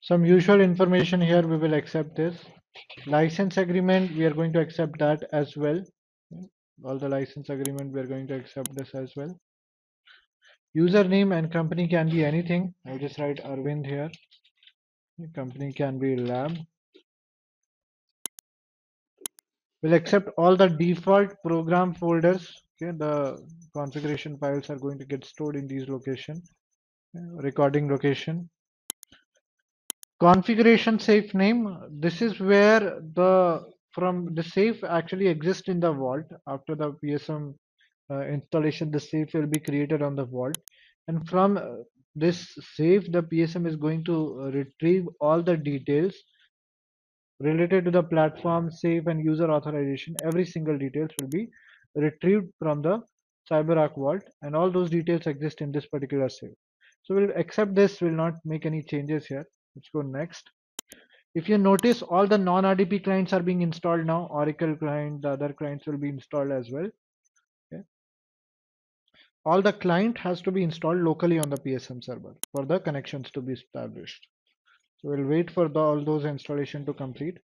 Some 0.02 0.24
usual 0.24 0.60
information 0.60 1.20
here. 1.20 1.46
We 1.46 1.56
will 1.56 1.74
accept 1.74 2.16
this. 2.16 2.36
License 3.06 3.56
agreement. 3.56 4.14
We 4.16 4.24
are 4.24 4.34
going 4.34 4.52
to 4.52 4.60
accept 4.60 4.98
that 4.98 5.22
as 5.32 5.56
well. 5.56 5.82
All 6.84 6.98
the 6.98 7.08
license 7.08 7.48
agreement. 7.48 7.92
We 7.92 8.00
are 8.00 8.06
going 8.06 8.26
to 8.28 8.34
accept 8.34 8.74
this 8.74 8.94
as 8.94 9.12
well. 9.16 9.38
Username 10.76 11.36
and 11.36 11.50
company 11.50 11.88
can 11.88 12.08
be 12.08 12.24
anything. 12.24 12.74
I'll 12.86 12.98
just 12.98 13.18
write 13.18 13.38
Arvind 13.38 13.86
here. 13.86 14.10
Company 15.34 15.72
can 15.72 15.98
be 15.98 16.16
lab. 16.16 16.56
We'll 19.82 19.94
accept 19.94 20.28
all 20.36 20.56
the 20.56 20.68
default 20.68 21.34
program 21.44 21.94
folders. 21.94 22.52
Okay, 22.82 22.96
the 22.96 23.38
configuration 23.74 24.38
files 24.38 24.70
are 24.70 24.78
going 24.78 24.98
to 24.98 25.04
get 25.06 25.24
stored 25.24 25.56
in 25.56 25.66
these 25.66 25.88
location. 25.88 26.42
Recording 27.14 27.90
location. 27.90 28.48
Configuration 30.20 30.98
safe 30.98 31.32
name. 31.32 31.78
This 31.88 32.20
is 32.20 32.38
where 32.38 33.00
the 33.14 33.64
from 33.92 34.34
the 34.34 34.42
safe 34.42 34.84
actually 34.84 35.28
exists 35.28 35.66
in 35.66 35.80
the 35.80 35.92
vault 35.92 36.26
after 36.46 36.74
the 36.74 36.92
PSM 37.02 37.54
uh, 38.10 38.20
installation. 38.26 38.90
The 38.90 39.00
safe 39.00 39.32
will 39.32 39.46
be 39.46 39.60
created 39.60 40.02
on 40.02 40.16
the 40.16 40.26
vault, 40.26 40.58
and 41.08 41.26
from 41.26 41.56
uh, 41.56 41.62
this 42.14 42.54
safe, 42.74 43.10
the 43.10 43.22
PSM 43.22 43.66
is 43.66 43.76
going 43.76 44.04
to 44.04 44.16
uh, 44.42 44.50
retrieve 44.50 45.08
all 45.22 45.42
the 45.42 45.56
details 45.56 46.14
related 47.40 47.86
to 47.86 47.90
the 47.90 48.02
platform, 48.02 48.70
safe, 48.70 49.06
and 49.06 49.24
user 49.24 49.50
authorization. 49.50 50.14
Every 50.22 50.44
single 50.44 50.76
details 50.76 51.08
will 51.18 51.28
be 51.28 51.48
retrieved 51.94 52.52
from 52.58 52.82
the 52.82 53.00
CyberArk 53.50 53.94
vault, 53.96 54.22
and 54.42 54.54
all 54.54 54.70
those 54.70 54.90
details 54.90 55.26
exist 55.26 55.62
in 55.62 55.72
this 55.72 55.86
particular 55.86 56.28
safe. 56.28 56.52
So 57.04 57.14
we'll 57.14 57.30
accept 57.36 57.74
this. 57.74 58.02
we'll 58.02 58.12
not 58.12 58.34
make 58.44 58.66
any 58.66 58.82
changes 58.82 59.24
here. 59.24 59.46
Let's 59.74 59.88
go 59.94 60.02
next. 60.02 60.50
If 61.34 61.48
you 61.48 61.58
notice, 61.58 62.02
all 62.02 62.26
the 62.26 62.38
non-RDP 62.38 63.04
clients 63.04 63.32
are 63.32 63.42
being 63.42 63.62
installed 63.62 64.04
now. 64.04 64.26
Oracle 64.30 64.74
client, 64.74 65.22
the 65.22 65.30
other 65.30 65.52
clients 65.52 65.86
will 65.86 65.96
be 65.96 66.08
installed 66.08 66.50
as 66.50 66.70
well. 66.70 66.88
Okay. 67.72 67.82
All 69.44 69.62
the 69.62 69.72
client 69.72 70.18
has 70.18 70.42
to 70.42 70.50
be 70.50 70.64
installed 70.64 70.98
locally 70.98 71.38
on 71.38 71.48
the 71.48 71.56
PSM 71.56 72.02
server 72.02 72.34
for 72.52 72.66
the 72.66 72.80
connections 72.80 73.30
to 73.30 73.40
be 73.40 73.52
established. 73.52 74.26
So 74.98 75.10
we'll 75.10 75.26
wait 75.26 75.50
for 75.50 75.68
the, 75.68 75.78
all 75.78 76.04
those 76.04 76.24
installation 76.24 76.84
to 76.86 76.92
complete. 76.92 77.38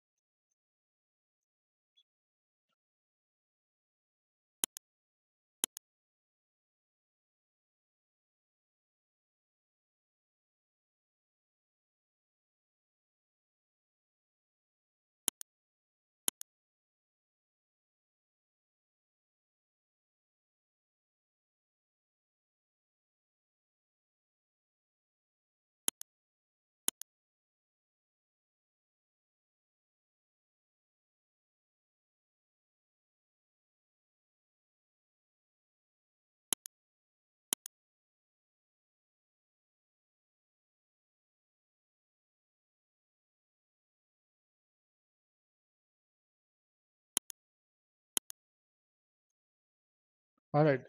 All 50.56 50.64
right. 50.64 50.80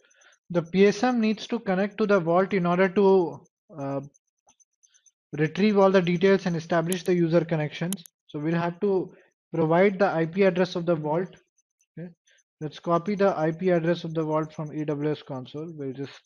The 0.49 0.61
PSM 0.61 1.17
needs 1.17 1.45
to 1.47 1.59
connect 1.59 1.97
to 1.97 2.07
the 2.07 2.21
vault 2.21 2.53
in 2.53 2.65
order 2.65 2.87
to 2.87 3.41
uh, 3.77 3.99
retrieve 5.37 5.77
all 5.77 5.91
the 5.91 6.01
details 6.01 6.45
and 6.45 6.55
establish 6.55 7.03
the 7.03 7.13
user 7.13 7.43
connections. 7.43 8.01
So 8.27 8.39
we'll 8.39 8.55
have 8.55 8.79
to 8.79 9.13
provide 9.53 9.99
the 9.99 10.21
IP 10.21 10.37
address 10.51 10.77
of 10.77 10.85
the 10.85 10.95
vault. 10.95 11.35
Okay. 11.99 12.07
Let's 12.61 12.79
copy 12.79 13.15
the 13.15 13.31
IP 13.47 13.63
address 13.79 14.05
of 14.05 14.13
the 14.13 14.23
vault 14.23 14.53
from 14.53 14.69
AWS 14.69 15.25
console. 15.25 15.69
We'll 15.75 15.91
just 15.91 16.17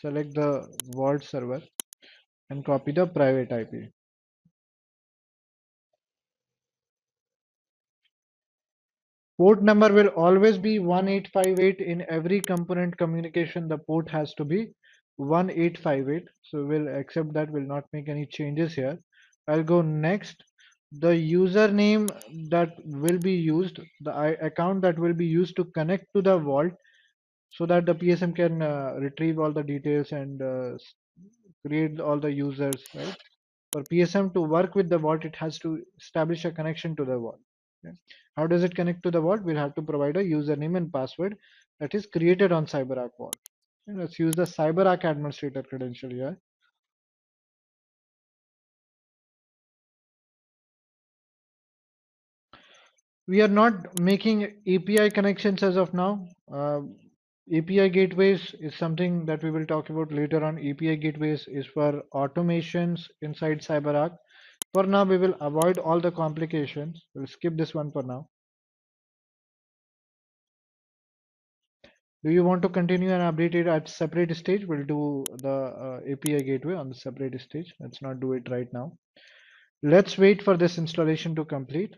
select 0.00 0.34
the 0.34 0.64
vault 0.94 1.24
server 1.24 1.62
and 2.50 2.64
copy 2.64 2.92
the 2.92 3.08
private 3.08 3.50
IP. 3.50 3.90
Port 9.36 9.62
number 9.64 9.92
will 9.92 10.08
always 10.08 10.58
be 10.58 10.78
1858 10.78 11.80
in 11.80 12.04
every 12.08 12.40
component 12.40 12.96
communication. 12.96 13.66
The 13.66 13.78
port 13.78 14.08
has 14.10 14.32
to 14.34 14.44
be 14.44 14.72
1858. 15.16 16.28
So 16.42 16.64
we'll 16.64 16.88
accept 16.88 17.32
that. 17.34 17.50
We'll 17.50 17.66
not 17.66 17.84
make 17.92 18.08
any 18.08 18.26
changes 18.26 18.74
here. 18.74 18.98
I'll 19.48 19.64
go 19.64 19.82
next. 19.82 20.44
The 20.92 21.08
username 21.08 22.08
that 22.50 22.76
will 22.84 23.18
be 23.18 23.32
used, 23.32 23.80
the 24.02 24.36
account 24.40 24.82
that 24.82 24.98
will 24.98 25.14
be 25.14 25.26
used 25.26 25.56
to 25.56 25.64
connect 25.64 26.06
to 26.14 26.22
the 26.22 26.38
vault 26.38 26.72
so 27.50 27.66
that 27.66 27.86
the 27.86 27.94
PSM 27.94 28.36
can 28.36 28.62
uh, 28.62 28.94
retrieve 29.00 29.40
all 29.40 29.52
the 29.52 29.64
details 29.64 30.12
and 30.12 30.40
uh, 30.40 30.78
create 31.66 31.98
all 31.98 32.20
the 32.20 32.30
users, 32.30 32.84
right? 32.94 33.16
For 33.72 33.82
PSM 33.82 34.32
to 34.34 34.42
work 34.42 34.76
with 34.76 34.88
the 34.88 34.98
vault, 34.98 35.24
it 35.24 35.34
has 35.36 35.58
to 35.60 35.82
establish 36.00 36.44
a 36.44 36.52
connection 36.52 36.94
to 36.96 37.04
the 37.04 37.18
vault. 37.18 37.40
How 38.36 38.46
does 38.46 38.64
it 38.64 38.74
connect 38.74 39.02
to 39.04 39.10
the 39.10 39.20
vault? 39.20 39.42
We'll 39.42 39.56
have 39.56 39.74
to 39.76 39.82
provide 39.82 40.16
a 40.16 40.24
username 40.24 40.76
and 40.76 40.92
password 40.92 41.36
that 41.80 41.94
is 41.94 42.06
created 42.06 42.52
on 42.52 42.66
CyberArk 42.66 43.10
vault. 43.18 43.36
Let's 43.86 44.18
use 44.18 44.34
the 44.34 44.44
CyberArk 44.44 45.04
administrator 45.04 45.62
credential 45.62 46.10
here. 46.10 46.38
We 53.26 53.40
are 53.40 53.48
not 53.48 53.98
making 53.98 54.44
API 54.66 55.10
connections 55.10 55.62
as 55.62 55.76
of 55.76 55.94
now. 55.94 56.28
Uh, 56.52 56.82
API 57.54 57.88
gateways 57.90 58.54
is 58.60 58.74
something 58.74 59.24
that 59.26 59.42
we 59.42 59.50
will 59.50 59.66
talk 59.66 59.90
about 59.90 60.12
later 60.12 60.42
on. 60.44 60.58
API 60.58 60.96
gateways 60.96 61.46
is 61.46 61.66
for 61.66 62.02
automations 62.14 63.08
inside 63.22 63.60
CyberArk. 63.60 64.16
For 64.74 64.82
now, 64.82 65.04
we 65.04 65.18
will 65.18 65.34
avoid 65.40 65.78
all 65.78 66.00
the 66.00 66.10
complications. 66.10 67.06
We'll 67.14 67.28
skip 67.28 67.56
this 67.56 67.74
one 67.74 67.92
for 67.92 68.02
now. 68.02 68.28
Do 72.24 72.32
you 72.32 72.42
want 72.42 72.62
to 72.62 72.68
continue 72.68 73.12
and 73.12 73.22
update 73.22 73.54
it 73.54 73.68
at 73.68 73.88
separate 73.88 74.34
stage? 74.36 74.64
We'll 74.66 74.84
do 74.84 75.24
the 75.42 75.48
uh, 75.48 76.00
API 76.10 76.42
gateway 76.42 76.74
on 76.74 76.88
the 76.88 76.94
separate 76.94 77.40
stage. 77.40 77.72
Let's 77.78 78.02
not 78.02 78.18
do 78.18 78.32
it 78.32 78.50
right 78.50 78.66
now. 78.72 78.98
Let's 79.84 80.18
wait 80.18 80.42
for 80.42 80.56
this 80.56 80.76
installation 80.76 81.36
to 81.36 81.44
complete. 81.44 81.94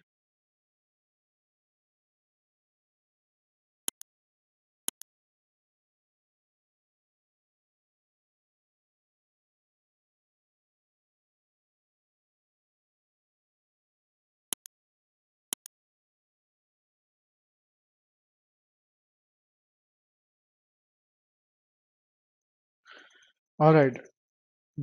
All 23.61 23.75
right. 23.75 23.97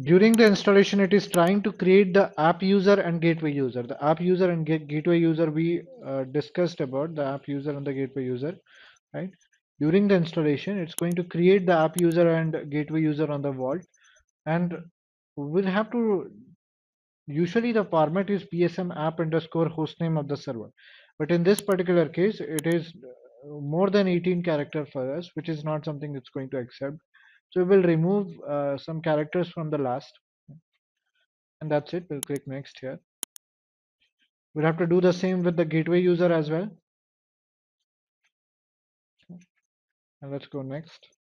During 0.03 0.33
the 0.33 0.45
installation, 0.47 0.99
it 1.01 1.13
is 1.13 1.27
trying 1.27 1.63
to 1.63 1.71
create 1.73 2.13
the 2.13 2.33
app 2.39 2.63
user 2.63 2.99
and 2.99 3.21
gateway 3.21 3.51
user. 3.53 3.83
The 3.83 4.03
app 4.03 4.21
user 4.21 4.51
and 4.51 4.65
gateway 4.65 5.19
user 5.19 5.51
we 5.51 5.83
uh, 6.05 6.25
discussed 6.25 6.81
about 6.81 7.15
the 7.15 7.25
app 7.25 7.47
user 7.47 7.71
and 7.71 7.85
the 7.85 7.93
gateway 7.93 8.25
user, 8.25 8.55
right? 9.13 9.31
During 9.79 10.07
the 10.07 10.15
installation, 10.15 10.77
it's 10.79 10.95
going 10.95 11.13
to 11.15 11.23
create 11.23 11.65
the 11.67 11.73
app 11.73 11.99
user 11.99 12.29
and 12.29 12.71
gateway 12.71 13.01
user 13.01 13.31
on 13.31 13.41
the 13.41 13.51
vault, 13.51 13.81
and 14.45 14.75
we'll 15.37 15.65
have 15.65 15.91
to. 15.91 16.31
Usually, 17.27 17.73
the 17.73 17.83
format 17.85 18.29
is 18.29 18.45
psm 18.45 18.91
app 18.97 19.19
underscore 19.19 19.69
hostname 19.69 20.17
of 20.19 20.27
the 20.29 20.37
server, 20.37 20.71
but 21.19 21.31
in 21.31 21.43
this 21.43 21.59
particular 21.61 22.07
case, 22.09 22.39
it 22.39 22.65
is 22.65 22.93
more 23.45 23.89
than 23.89 24.07
18 24.07 24.41
character 24.43 24.85
for 24.85 25.15
us, 25.17 25.29
which 25.35 25.49
is 25.49 25.63
not 25.65 25.83
something 25.85 26.15
it's 26.15 26.29
going 26.29 26.49
to 26.51 26.57
accept. 26.59 26.97
So 27.53 27.63
we 27.63 27.77
will 27.77 27.83
remove 27.83 28.39
uh, 28.39 28.79
some 28.79 28.99
characters 28.99 29.47
from 29.47 29.69
the 29.69 29.77
last. 29.77 30.11
And 31.61 31.69
that's 31.69 31.93
it. 31.93 32.05
We'll 32.09 32.21
click 32.21 32.47
next 32.47 32.79
here. 32.79 32.99
We'll 34.55 34.65
have 34.65 34.79
to 34.79 34.87
do 34.87 34.99
the 34.99 35.13
same 35.13 35.43
with 35.43 35.55
the 35.55 35.63
gateway 35.63 36.01
user 36.01 36.33
as 36.33 36.49
well. 36.49 36.67
And 39.29 40.31
let's 40.31 40.47
go 40.47 40.63
next. 40.63 41.12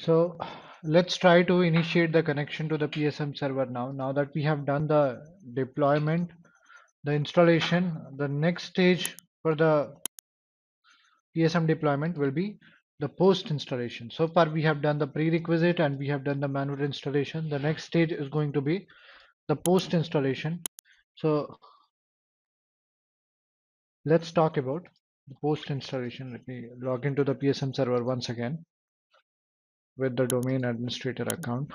So 0.00 0.38
let's 0.82 1.18
try 1.18 1.42
to 1.42 1.60
initiate 1.60 2.12
the 2.12 2.22
connection 2.22 2.70
to 2.70 2.78
the 2.78 2.88
PSM 2.88 3.36
server 3.36 3.66
now. 3.66 3.92
Now 3.92 4.12
that 4.12 4.32
we 4.34 4.42
have 4.44 4.64
done 4.64 4.86
the 4.86 5.22
deployment, 5.52 6.30
the 7.04 7.12
installation, 7.12 7.98
the 8.16 8.26
next 8.26 8.64
stage 8.64 9.14
for 9.42 9.54
the 9.54 9.94
PSM 11.36 11.66
deployment 11.66 12.16
will 12.16 12.30
be 12.30 12.58
the 12.98 13.10
post 13.10 13.50
installation. 13.50 14.10
So 14.10 14.26
far 14.26 14.48
we 14.48 14.62
have 14.62 14.80
done 14.80 14.98
the 14.98 15.06
prerequisite 15.06 15.80
and 15.80 15.98
we 15.98 16.08
have 16.08 16.24
done 16.24 16.40
the 16.40 16.48
manual 16.48 16.80
installation. 16.80 17.50
The 17.50 17.58
next 17.58 17.84
stage 17.84 18.10
is 18.10 18.28
going 18.28 18.54
to 18.54 18.62
be 18.62 18.86
the 19.48 19.56
post 19.56 19.92
installation. 19.92 20.62
So 21.16 21.58
let's 24.06 24.32
talk 24.32 24.56
about 24.56 24.86
the 25.28 25.34
post 25.42 25.70
installation. 25.70 26.32
Let 26.32 26.48
me 26.48 26.68
log 26.80 27.04
into 27.04 27.22
the 27.22 27.34
PSM 27.34 27.76
server 27.76 28.02
once 28.02 28.30
again 28.30 28.64
with 30.00 30.16
the 30.16 30.26
domain 30.26 30.64
administrator 30.64 31.24
account. 31.24 31.70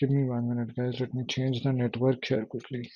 Give 0.00 0.10
me 0.10 0.24
one 0.24 0.48
minute 0.48 0.74
guys, 0.76 0.98
let 1.00 1.12
me 1.12 1.24
change 1.28 1.62
the 1.62 1.72
network 1.74 2.24
here 2.24 2.46
quickly. 2.46 2.90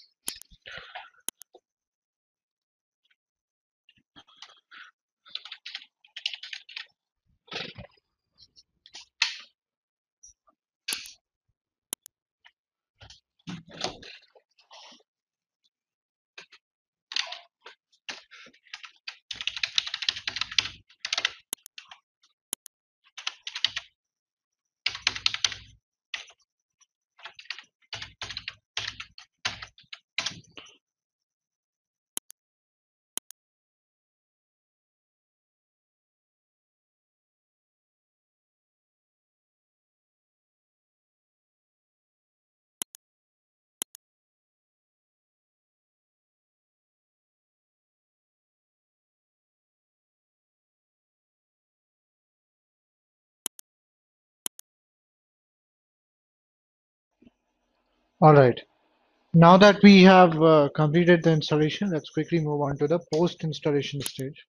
All 58.24 58.32
right. 58.32 58.58
Now 59.34 59.58
that 59.58 59.82
we 59.82 60.02
have 60.04 60.42
uh, 60.42 60.70
completed 60.74 61.22
the 61.22 61.32
installation, 61.32 61.90
let's 61.90 62.08
quickly 62.08 62.40
move 62.40 62.62
on 62.62 62.78
to 62.78 62.88
the 62.88 62.98
post 63.12 63.44
installation 63.44 64.00
stage. 64.00 64.46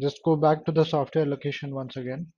Just 0.00 0.20
go 0.24 0.36
back 0.36 0.64
to 0.66 0.72
the 0.72 0.84
software 0.84 1.26
location 1.26 1.74
once 1.74 1.96
again. 1.96 2.32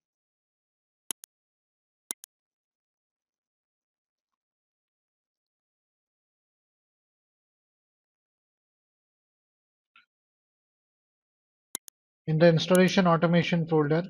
In 12.26 12.38
the 12.38 12.48
installation 12.48 13.06
automation 13.06 13.68
folder, 13.68 14.04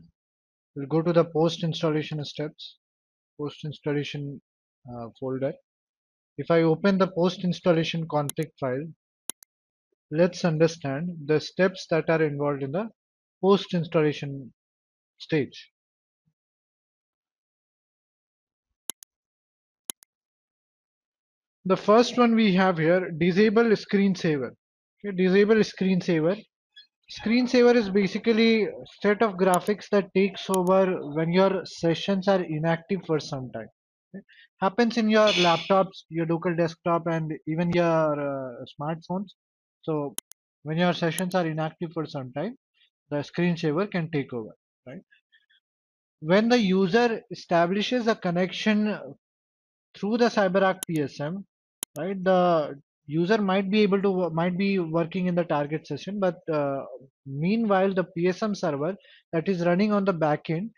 we'll 0.74 0.86
go 0.86 1.02
to 1.02 1.12
the 1.12 1.24
post 1.24 1.62
installation 1.62 2.24
steps, 2.24 2.78
post 3.38 3.64
installation 3.64 4.40
uh, 4.92 5.08
folder. 5.18 5.52
If 6.38 6.50
I 6.50 6.62
open 6.62 6.98
the 6.98 7.08
post 7.08 7.44
installation 7.44 8.06
config 8.08 8.50
file, 8.58 8.86
let's 10.10 10.44
understand 10.44 11.10
the 11.26 11.40
steps 11.40 11.86
that 11.90 12.08
are 12.10 12.22
involved 12.22 12.62
in 12.62 12.72
the 12.72 12.88
post 13.40 13.74
installation 13.74 14.52
stage. 15.18 15.70
The 21.66 21.76
first 21.76 22.18
one 22.18 22.34
we 22.34 22.54
have 22.54 22.78
here, 22.78 23.10
disable 23.10 23.64
screensaver. 23.64 24.50
Okay, 25.04 25.16
disable 25.16 25.56
screensaver. 25.56 26.42
Screensaver 27.16 27.74
is 27.76 27.88
basically 27.90 28.68
set 29.02 29.22
of 29.22 29.34
graphics 29.34 29.88
that 29.90 30.12
takes 30.14 30.50
over 30.50 30.98
when 31.14 31.32
your 31.32 31.64
sessions 31.64 32.28
are 32.28 32.42
inactive 32.42 33.00
for 33.06 33.20
some 33.20 33.50
time. 33.52 33.68
Happens 34.60 34.96
in 34.96 35.08
your 35.08 35.28
laptops, 35.46 36.04
your 36.08 36.26
local 36.26 36.54
desktop, 36.56 37.06
and 37.06 37.32
even 37.46 37.70
your 37.72 38.20
uh, 38.20 38.64
smartphones. 38.74 39.30
So 39.82 40.14
when 40.62 40.78
your 40.78 40.94
sessions 40.94 41.34
are 41.34 41.46
inactive 41.46 41.92
for 41.92 42.06
some 42.06 42.32
time, 42.32 42.56
the 43.10 43.18
screensaver 43.18 43.90
can 43.90 44.10
take 44.10 44.32
over, 44.32 44.56
right? 44.86 45.02
When 46.20 46.48
the 46.48 46.58
user 46.58 47.22
establishes 47.30 48.06
a 48.08 48.16
connection 48.16 48.98
through 49.96 50.18
the 50.18 50.26
CyberArk 50.26 50.80
PSM, 50.88 51.44
right, 51.98 52.22
the 52.22 52.80
user 53.06 53.38
might 53.38 53.70
be 53.70 53.80
able 53.82 54.00
to 54.02 54.30
might 54.30 54.56
be 54.56 54.78
working 54.78 55.26
in 55.26 55.34
the 55.34 55.44
target 55.44 55.86
session, 55.86 56.18
but 56.18 56.36
uh, 56.52 56.84
meanwhile 57.26 57.92
the 57.92 58.06
PSM 58.16 58.56
server 58.56 58.94
that 59.32 59.48
is 59.48 59.64
running 59.64 59.92
on 59.92 60.04
the 60.04 60.14
backend 60.14 60.70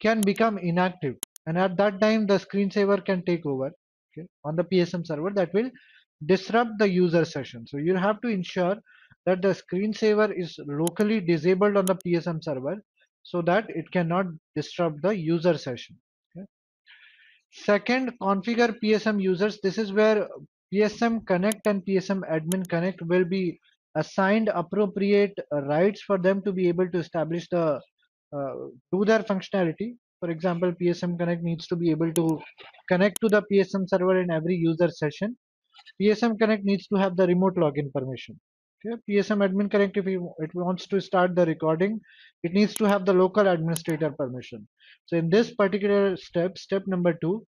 can 0.00 0.20
become 0.20 0.58
inactive, 0.58 1.16
and 1.46 1.58
at 1.58 1.76
that 1.76 2.00
time 2.00 2.26
the 2.26 2.38
screensaver 2.38 3.04
can 3.04 3.24
take 3.24 3.44
over 3.46 3.70
okay, 4.12 4.26
on 4.44 4.56
the 4.56 4.64
PSM 4.64 5.06
server 5.06 5.30
that 5.30 5.52
will 5.52 5.70
disrupt 6.26 6.78
the 6.78 6.88
user 6.88 7.24
session. 7.24 7.66
So 7.66 7.76
you 7.76 7.94
have 7.96 8.20
to 8.22 8.28
ensure 8.28 8.76
that 9.26 9.42
the 9.42 9.54
screensaver 9.54 10.32
is 10.38 10.58
locally 10.66 11.20
disabled 11.20 11.76
on 11.76 11.86
the 11.86 11.96
PSM 11.96 12.42
server 12.42 12.76
so 13.22 13.40
that 13.42 13.64
it 13.70 13.90
cannot 13.90 14.26
disrupt 14.54 15.02
the 15.02 15.16
user 15.16 15.56
session. 15.56 15.96
Second, 17.56 18.12
configure 18.20 18.74
PSM 18.82 19.22
users. 19.22 19.60
This 19.62 19.78
is 19.78 19.92
where 19.92 20.28
PSM 20.74 21.24
Connect 21.26 21.64
and 21.68 21.84
PSM 21.86 22.22
Admin 22.28 22.68
Connect 22.68 23.00
will 23.02 23.24
be 23.24 23.60
assigned 23.94 24.48
appropriate 24.48 25.38
rights 25.52 26.02
for 26.02 26.18
them 26.18 26.42
to 26.42 26.52
be 26.52 26.66
able 26.68 26.88
to 26.90 26.98
establish 26.98 27.48
the 27.48 27.80
uh, 28.36 28.54
do 28.92 29.04
their 29.04 29.20
functionality. 29.20 29.94
For 30.18 30.30
example, 30.30 30.72
PSM 30.72 31.16
Connect 31.16 31.42
needs 31.44 31.68
to 31.68 31.76
be 31.76 31.90
able 31.92 32.12
to 32.14 32.40
connect 32.88 33.20
to 33.20 33.28
the 33.28 33.42
PSM 33.52 33.88
server 33.88 34.20
in 34.20 34.32
every 34.32 34.56
user 34.56 34.88
session. 34.88 35.36
PSM 36.02 36.38
Connect 36.40 36.64
needs 36.64 36.88
to 36.88 36.96
have 36.96 37.16
the 37.16 37.26
remote 37.28 37.54
login 37.54 37.92
permission. 37.92 38.40
Okay, 38.84 39.00
PSM 39.08 39.48
Admin 39.48 39.70
Connect, 39.70 39.96
if 39.96 40.06
it 40.06 40.54
wants 40.54 40.88
to 40.88 41.00
start 41.00 41.36
the 41.36 41.46
recording, 41.46 42.00
it 42.42 42.52
needs 42.52 42.74
to 42.74 42.84
have 42.84 43.06
the 43.06 43.12
local 43.12 43.46
administrator 43.46 44.10
permission. 44.10 44.66
So 45.06 45.16
in 45.16 45.30
this 45.30 45.54
particular 45.54 46.16
step, 46.16 46.58
step 46.58 46.82
number 46.86 47.12
two, 47.20 47.46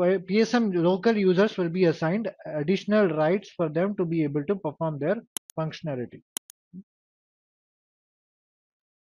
PSM 0.00 0.74
local 0.74 1.16
users 1.16 1.56
will 1.56 1.68
be 1.68 1.84
assigned 1.84 2.30
additional 2.46 3.08
rights 3.08 3.50
for 3.56 3.68
them 3.68 3.94
to 3.96 4.04
be 4.04 4.22
able 4.22 4.44
to 4.44 4.56
perform 4.56 4.98
their 4.98 5.16
functionality. 5.58 6.22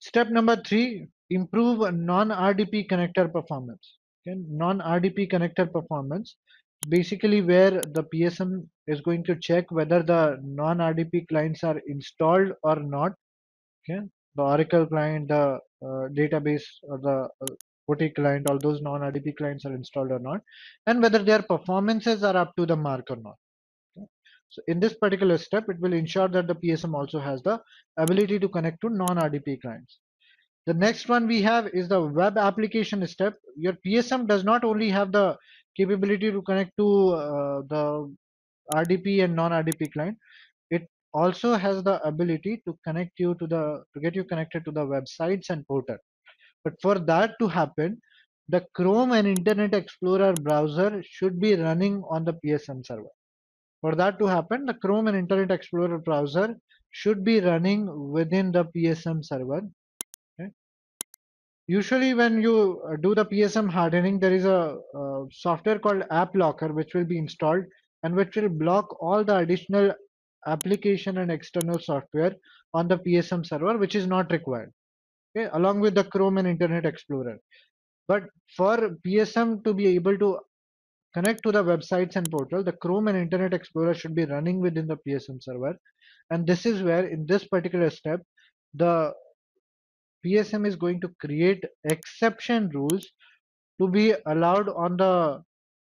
Step 0.01 0.30
number 0.30 0.57
three, 0.57 1.09
improve 1.30 1.95
non-RDP 1.95 2.89
connector 2.91 3.33
performance. 3.33 3.99
Okay, 4.26 4.39
non-RDP 4.49 5.30
connector 5.30 5.70
performance 5.70 6.37
basically 6.89 7.43
where 7.43 7.70
the 7.70 8.05
PSM 8.12 8.66
is 8.87 9.01
going 9.01 9.24
to 9.24 9.37
check 9.37 9.70
whether 9.70 10.03
the 10.03 10.39
non-RDP 10.43 11.28
clients 11.28 11.62
are 11.64 11.80
installed 11.87 12.53
or 12.62 12.76
not. 12.76 13.12
Okay, 13.89 14.01
the 14.35 14.43
Oracle 14.43 14.87
client, 14.87 15.28
the 15.28 15.59
uh, 15.85 16.09
database, 16.18 16.64
or 16.83 16.99
the 16.99 17.28
uh, 17.41 17.55
OT 17.91 18.11
client, 18.11 18.49
all 18.49 18.59
those 18.59 18.80
non-RDP 18.80 19.37
clients 19.37 19.64
are 19.64 19.74
installed 19.74 20.12
or 20.12 20.18
not, 20.18 20.41
and 20.87 21.03
whether 21.03 21.18
their 21.18 21.43
performances 21.43 22.22
are 22.22 22.37
up 22.37 22.55
to 22.57 22.66
the 22.66 22.76
mark 22.76 23.11
or 23.11 23.16
not. 23.16 23.37
So 24.49 24.62
in 24.68 24.80
this 24.80 24.93
particular 24.93 25.39
step, 25.39 25.68
it 25.70 25.80
will 25.80 25.95
ensure 25.95 26.28
that 26.28 26.47
the 26.47 26.55
PSM 26.55 26.95
also 26.95 27.18
has 27.18 27.43
the 27.43 27.61
ability 27.97 28.39
to 28.39 28.49
connect 28.49 28.83
to 28.83 28.91
non-RDP 28.91 29.62
clients. 29.62 29.99
The 30.66 30.74
next 30.74 31.09
one 31.09 31.26
we 31.26 31.43
have 31.43 31.68
is 31.72 31.89
the 31.89 32.01
web 32.01 32.39
application 32.39 33.05
step. 33.07 33.35
Your 33.57 33.76
PSM 33.85 34.28
does 34.28 34.45
not 34.45 34.62
only 34.62 34.91
have 34.91 35.11
the 35.11 35.37
capability 35.76 36.30
to 36.30 36.43
connect 36.43 36.76
to 36.76 37.09
uh, 37.14 37.62
the 37.68 38.14
RDP 38.74 39.24
and 39.24 39.35
non-RDP 39.35 39.93
client, 39.93 40.18
it 40.70 40.87
also 41.14 41.55
has 41.55 41.83
the 41.83 42.01
ability 42.07 42.62
to 42.66 42.78
connect 42.87 43.18
you 43.18 43.35
to 43.41 43.47
the 43.47 43.83
to 43.95 44.01
get 44.01 44.14
you 44.14 44.22
connected 44.22 44.64
to 44.66 44.70
the 44.70 44.85
websites 44.85 45.51
and 45.51 45.66
portal. 45.66 45.97
But 46.64 46.74
for 46.80 46.98
that 46.98 47.38
to 47.40 47.48
happen, 47.48 48.00
the 48.48 48.64
Chrome 48.74 49.12
and 49.12 49.26
Internet 49.26 49.74
Explorer 49.74 50.34
browser 50.34 51.02
should 51.04 51.40
be 51.40 51.54
running 51.54 52.02
on 52.08 52.24
the 52.24 52.34
PSM 52.34 52.84
server. 52.84 53.10
For 53.80 53.94
that 53.94 54.18
to 54.18 54.26
happen, 54.26 54.66
the 54.66 54.74
Chrome 54.74 55.08
and 55.08 55.16
Internet 55.16 55.50
Explorer 55.50 55.98
browser 55.98 56.56
should 56.90 57.24
be 57.24 57.40
running 57.40 58.10
within 58.10 58.52
the 58.52 58.64
PSM 58.66 59.24
server. 59.24 59.62
Usually 61.68 62.12
when 62.12 62.42
you 62.42 62.82
uh, 62.86 62.96
do 62.96 63.14
the 63.14 63.24
PSM 63.24 63.70
hardening, 63.70 64.18
there 64.18 64.34
is 64.34 64.44
a, 64.44 64.78
a 64.94 65.26
software 65.30 65.78
called 65.78 66.02
AppLocker 66.10 66.74
which 66.74 66.92
will 66.92 67.04
be 67.04 67.18
installed 67.18 67.64
and 68.02 68.14
which 68.14 68.36
will 68.36 68.48
block 68.48 69.00
all 69.00 69.22
the 69.24 69.36
additional 69.36 69.94
application 70.46 71.18
and 71.18 71.30
external 71.30 71.78
software 71.78 72.34
on 72.74 72.88
the 72.88 72.98
PSM 72.98 73.46
server 73.46 73.78
which 73.78 73.94
is 73.94 74.06
not 74.06 74.32
required 74.32 74.72
okay, 75.37 75.49
along 75.53 75.80
with 75.80 75.95
the 75.95 76.05
Chrome 76.05 76.39
and 76.39 76.49
Internet 76.49 76.87
Explorer. 76.87 77.39
But 78.09 78.24
for 78.57 78.76
PSM 79.07 79.64
to 79.64 79.74
be 79.74 79.87
able 79.89 80.18
to 80.18 80.39
connect 81.14 81.43
to 81.45 81.53
the 81.53 81.62
websites 81.62 82.16
and 82.16 82.30
portal, 82.30 82.62
the 82.62 82.72
Chrome 82.72 83.09
and 83.09 83.18
Internet 83.18 83.55
Explorer 83.55 83.95
should 83.95 84.14
be 84.14 84.24
running 84.24 84.61
within 84.61 84.87
the 84.87 84.97
PSM 85.07 85.43
server. 85.43 85.76
And 86.30 86.47
this 86.47 86.66
is 86.66 86.83
where 86.83 87.07
in 87.07 87.26
this 87.26 87.47
particular 87.47 87.91
step, 87.91 88.20
the 88.74 89.12
PSM 90.24 90.66
is 90.66 90.76
going 90.76 91.01
to 91.01 91.09
create 91.20 91.64
exception 91.85 92.68
rules 92.70 93.07
to 93.80 93.89
be 93.89 94.14
allowed 94.26 94.68
on 94.68 94.97
the 94.97 95.43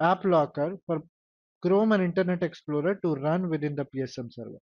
AppLocker 0.02 0.78
for 0.86 1.02
Chrome 1.66 1.92
and 1.94 2.04
Internet 2.04 2.44
Explorer 2.44 2.96
to 3.04 3.16
run 3.16 3.50
within 3.50 3.76
the 3.76 3.86
PSM 3.86 4.32
server. 4.32 4.60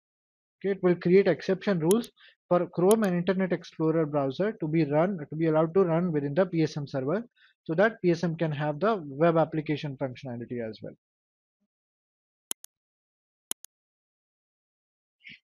Okay, 0.59 0.71
it 0.71 0.83
will 0.83 0.95
create 0.95 1.27
exception 1.27 1.79
rules 1.79 2.09
for 2.49 2.67
Chrome 2.67 3.03
and 3.03 3.15
Internet 3.15 3.53
Explorer 3.53 4.05
browser 4.05 4.51
to 4.53 4.67
be 4.67 4.83
run 4.83 5.19
to 5.29 5.35
be 5.35 5.45
allowed 5.45 5.73
to 5.75 5.83
run 5.83 6.11
within 6.11 6.33
the 6.33 6.45
PSM 6.45 6.89
server 6.89 7.23
so 7.63 7.75
that 7.75 7.97
PSM 8.03 8.37
can 8.37 8.51
have 8.51 8.79
the 8.79 9.01
web 9.05 9.37
application 9.37 9.95
functionality 9.97 10.67
as 10.67 10.79
well. 10.81 10.95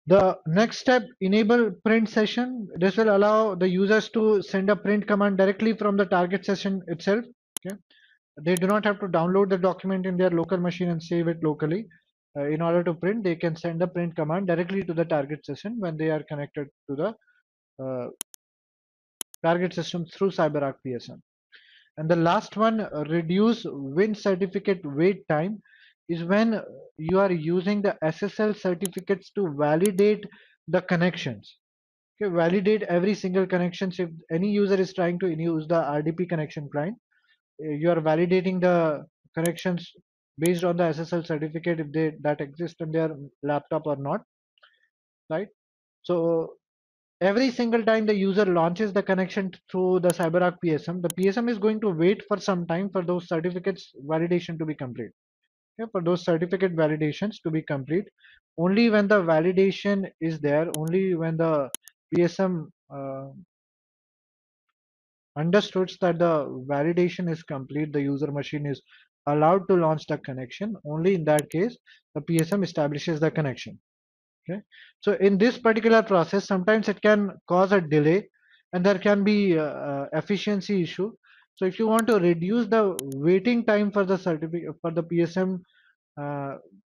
The 0.06 0.38
next 0.48 0.78
step, 0.78 1.04
enable 1.20 1.70
print 1.84 2.08
session. 2.08 2.68
This 2.76 2.96
will 2.96 3.14
allow 3.16 3.54
the 3.54 3.68
users 3.68 4.08
to 4.10 4.42
send 4.42 4.68
a 4.68 4.74
print 4.74 5.06
command 5.06 5.38
directly 5.38 5.72
from 5.72 5.96
the 5.96 6.06
target 6.06 6.44
session 6.44 6.82
itself. 6.88 7.24
Okay. 7.64 7.76
They 8.40 8.56
do 8.56 8.66
not 8.66 8.84
have 8.86 8.98
to 9.00 9.06
download 9.06 9.50
the 9.50 9.58
document 9.58 10.06
in 10.06 10.16
their 10.16 10.30
local 10.30 10.58
machine 10.58 10.88
and 10.88 11.00
save 11.00 11.28
it 11.28 11.44
locally. 11.44 11.86
Uh, 12.38 12.46
in 12.46 12.62
order 12.62 12.84
to 12.84 12.94
print, 12.94 13.24
they 13.24 13.34
can 13.34 13.56
send 13.56 13.80
the 13.80 13.86
print 13.86 14.14
command 14.14 14.46
directly 14.46 14.82
to 14.84 14.94
the 14.94 15.04
target 15.04 15.44
session 15.44 15.76
when 15.78 15.96
they 15.96 16.10
are 16.10 16.22
connected 16.28 16.68
to 16.88 16.96
the 16.96 17.84
uh, 17.84 18.08
target 19.42 19.74
system 19.74 20.06
through 20.06 20.30
CyberArk 20.30 20.74
PSM. 20.86 21.20
And 21.96 22.08
the 22.08 22.16
last 22.16 22.56
one, 22.56 22.88
reduce 23.08 23.66
win 23.66 24.14
certificate 24.14 24.80
wait 24.84 25.26
time 25.28 25.60
is 26.08 26.22
when 26.24 26.60
you 26.98 27.18
are 27.18 27.32
using 27.32 27.82
the 27.82 27.96
SSL 28.02 28.56
certificates 28.56 29.30
to 29.32 29.52
validate 29.58 30.24
the 30.68 30.82
connections. 30.82 31.56
Okay, 32.22 32.32
validate 32.32 32.82
every 32.84 33.14
single 33.14 33.46
connection. 33.46 33.92
If 33.98 34.10
any 34.30 34.50
user 34.50 34.74
is 34.74 34.92
trying 34.92 35.18
to 35.20 35.28
use 35.28 35.66
the 35.66 35.82
RDP 35.82 36.28
connection 36.28 36.68
client, 36.70 36.96
you 37.58 37.90
are 37.90 38.00
validating 38.00 38.60
the 38.60 39.04
connections 39.34 39.92
based 40.40 40.64
on 40.64 40.76
the 40.76 40.84
SSL 40.84 41.26
certificate 41.26 41.80
if 41.80 41.92
they 41.92 42.12
that 42.22 42.40
exist 42.40 42.76
in 42.80 42.90
their 42.90 43.10
laptop 43.42 43.86
or 43.86 43.96
not, 43.96 44.22
right? 45.28 45.48
So 46.02 46.54
every 47.20 47.50
single 47.50 47.84
time 47.84 48.06
the 48.06 48.16
user 48.16 48.46
launches 48.46 48.92
the 48.92 49.02
connection 49.02 49.52
through 49.70 50.00
the 50.00 50.08
CyberArk 50.08 50.56
PSM, 50.64 51.02
the 51.02 51.14
PSM 51.20 51.50
is 51.50 51.58
going 51.58 51.80
to 51.80 51.90
wait 51.90 52.22
for 52.26 52.38
some 52.38 52.66
time 52.66 52.88
for 52.90 53.02
those 53.02 53.28
certificates 53.28 53.92
validation 54.06 54.58
to 54.58 54.64
be 54.64 54.74
complete. 54.74 55.10
Okay, 55.78 55.88
for 55.92 56.02
those 56.02 56.24
certificate 56.24 56.74
validations 56.74 57.36
to 57.42 57.50
be 57.50 57.62
complete, 57.62 58.04
only 58.58 58.90
when 58.90 59.08
the 59.08 59.22
validation 59.22 60.10
is 60.20 60.40
there, 60.40 60.68
only 60.76 61.14
when 61.14 61.36
the 61.36 61.70
PSM 62.14 62.68
uh, 62.92 63.28
understood 65.36 65.90
that 66.00 66.18
the 66.18 66.46
validation 66.68 67.30
is 67.30 67.42
complete, 67.42 67.92
the 67.92 68.02
user 68.02 68.30
machine 68.32 68.66
is 68.66 68.82
allowed 69.26 69.68
to 69.68 69.76
launch 69.76 70.06
the 70.06 70.18
connection. 70.18 70.76
Only 70.84 71.14
in 71.14 71.24
that 71.24 71.50
case, 71.50 71.76
the 72.14 72.20
PSM 72.20 72.64
establishes 72.64 73.20
the 73.20 73.30
connection. 73.30 73.78
Okay. 74.48 74.60
So 75.00 75.12
in 75.14 75.38
this 75.38 75.58
particular 75.58 76.02
process, 76.02 76.46
sometimes 76.46 76.88
it 76.88 77.00
can 77.02 77.30
cause 77.48 77.72
a 77.72 77.80
delay 77.80 78.28
and 78.72 78.84
there 78.84 78.98
can 78.98 79.24
be 79.24 79.58
uh, 79.58 79.62
uh, 79.62 80.06
efficiency 80.12 80.82
issue. 80.82 81.12
So 81.56 81.66
if 81.66 81.78
you 81.78 81.86
want 81.86 82.06
to 82.06 82.18
reduce 82.18 82.66
the 82.66 82.96
waiting 83.16 83.64
time 83.64 83.90
for 83.90 84.04
the 84.04 84.16
certificate 84.16 84.74
for 84.80 84.90
the 84.90 85.02
PSM 85.02 85.60
uh, 86.20 86.56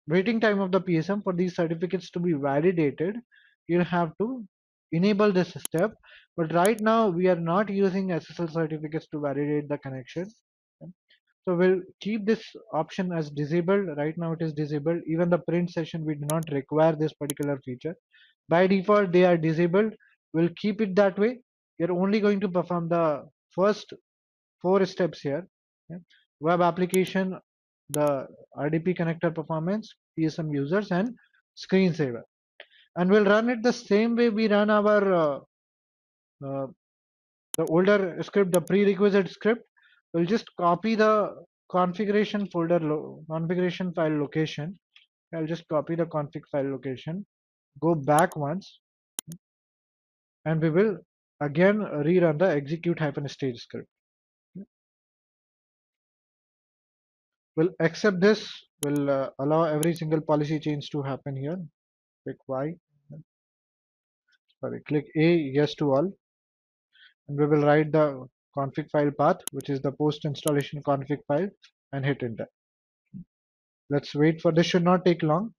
waiting 0.08 0.40
time 0.40 0.60
of 0.60 0.72
the 0.72 0.80
PSM 0.80 1.22
for 1.22 1.32
these 1.32 1.54
certificates 1.54 2.10
to 2.10 2.20
be 2.20 2.32
validated, 2.32 3.16
you 3.68 3.80
have 3.80 4.12
to 4.20 4.44
enable 4.92 5.32
this 5.32 5.54
step. 5.66 5.94
But 6.36 6.52
right 6.52 6.80
now 6.80 7.08
we 7.08 7.28
are 7.28 7.36
not 7.36 7.68
using 7.70 8.08
SSL 8.08 8.52
certificates 8.52 9.06
to 9.08 9.20
validate 9.20 9.68
the 9.68 9.78
connection. 9.78 10.30
So 11.44 11.56
we'll 11.56 11.80
keep 12.00 12.24
this 12.24 12.44
option 12.72 13.12
as 13.12 13.30
disabled. 13.30 13.96
Right 13.96 14.16
now 14.16 14.32
it 14.32 14.42
is 14.42 14.52
disabled. 14.52 15.02
Even 15.06 15.28
the 15.28 15.38
print 15.38 15.70
session, 15.70 16.04
we 16.04 16.14
do 16.14 16.26
not 16.30 16.44
require 16.52 16.94
this 16.94 17.12
particular 17.12 17.58
feature. 17.64 17.96
By 18.48 18.66
default, 18.66 19.12
they 19.12 19.24
are 19.24 19.36
disabled. 19.36 19.94
We'll 20.32 20.50
keep 20.56 20.80
it 20.80 20.94
that 20.96 21.18
way. 21.18 21.40
You're 21.78 21.92
only 21.92 22.20
going 22.20 22.40
to 22.40 22.48
perform 22.48 22.88
the 22.88 23.28
first 23.50 23.92
four 24.60 24.84
steps 24.86 25.20
here. 25.20 25.46
Web 26.40 26.60
application, 26.60 27.38
the 27.90 28.26
RDP 28.56 28.96
connector 28.96 29.34
performance, 29.34 29.92
PSM 30.18 30.52
users 30.52 30.90
and 30.90 31.10
screensaver. 31.56 32.22
And 32.96 33.10
we'll 33.10 33.24
run 33.24 33.48
it 33.48 33.62
the 33.62 33.72
same 33.72 34.16
way 34.16 34.28
we 34.28 34.48
run 34.48 34.70
our 34.70 35.12
uh, 35.12 35.38
uh, 36.44 36.66
the 37.56 37.64
older 37.66 38.18
script, 38.22 38.52
the 38.52 38.60
prerequisite 38.60 39.28
script. 39.28 39.62
We'll 40.12 40.26
just 40.26 40.46
copy 40.58 40.94
the 40.94 41.44
configuration 41.70 42.46
folder 42.48 42.80
configuration 43.30 43.92
file 43.94 44.18
location. 44.18 44.78
I'll 45.34 45.46
just 45.46 45.66
copy 45.68 45.94
the 45.94 46.04
config 46.04 46.42
file 46.50 46.70
location, 46.70 47.24
go 47.80 47.94
back 47.94 48.36
once, 48.36 48.80
and 50.44 50.60
we 50.60 50.68
will 50.68 50.98
again 51.40 51.78
rerun 51.78 52.38
the 52.38 52.50
execute 52.50 52.98
hyphen 52.98 53.26
stage 53.28 53.58
script. 53.58 53.88
We'll 57.56 57.70
accept 57.80 58.20
this, 58.20 58.46
we'll 58.84 59.08
uh, 59.10 59.30
allow 59.38 59.64
every 59.64 59.94
single 59.94 60.20
policy 60.20 60.58
change 60.58 60.90
to 60.90 61.02
happen 61.02 61.34
here. 61.36 61.56
Click 62.24 62.36
Y, 62.48 62.74
sorry, 64.60 64.82
click 64.86 65.06
A, 65.16 65.34
yes 65.34 65.74
to 65.76 65.92
all. 65.94 66.12
And 67.28 67.38
we 67.38 67.46
will 67.46 67.64
write 67.64 67.92
the 67.92 68.26
config 68.56 68.90
file 68.90 69.10
path, 69.10 69.38
which 69.52 69.70
is 69.70 69.80
the 69.80 69.92
post 69.92 70.24
installation 70.24 70.82
config 70.82 71.18
file 71.26 71.48
and 71.92 72.04
hit 72.04 72.22
enter. 72.22 72.46
Let's 73.90 74.14
wait 74.14 74.40
for 74.40 74.52
this 74.52 74.66
should 74.66 74.84
not 74.84 75.04
take 75.04 75.22
long. 75.22 75.54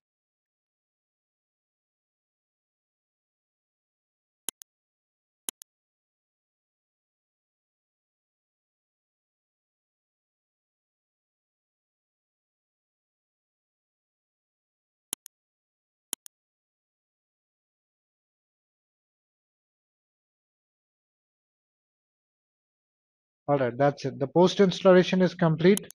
All 23.47 23.57
right, 23.57 23.77
that's 23.77 24.03
it. 24.03 24.19
The 24.19 24.27
post 24.27 24.59
installation 24.59 25.21
is 25.21 25.33
complete. 25.33 25.87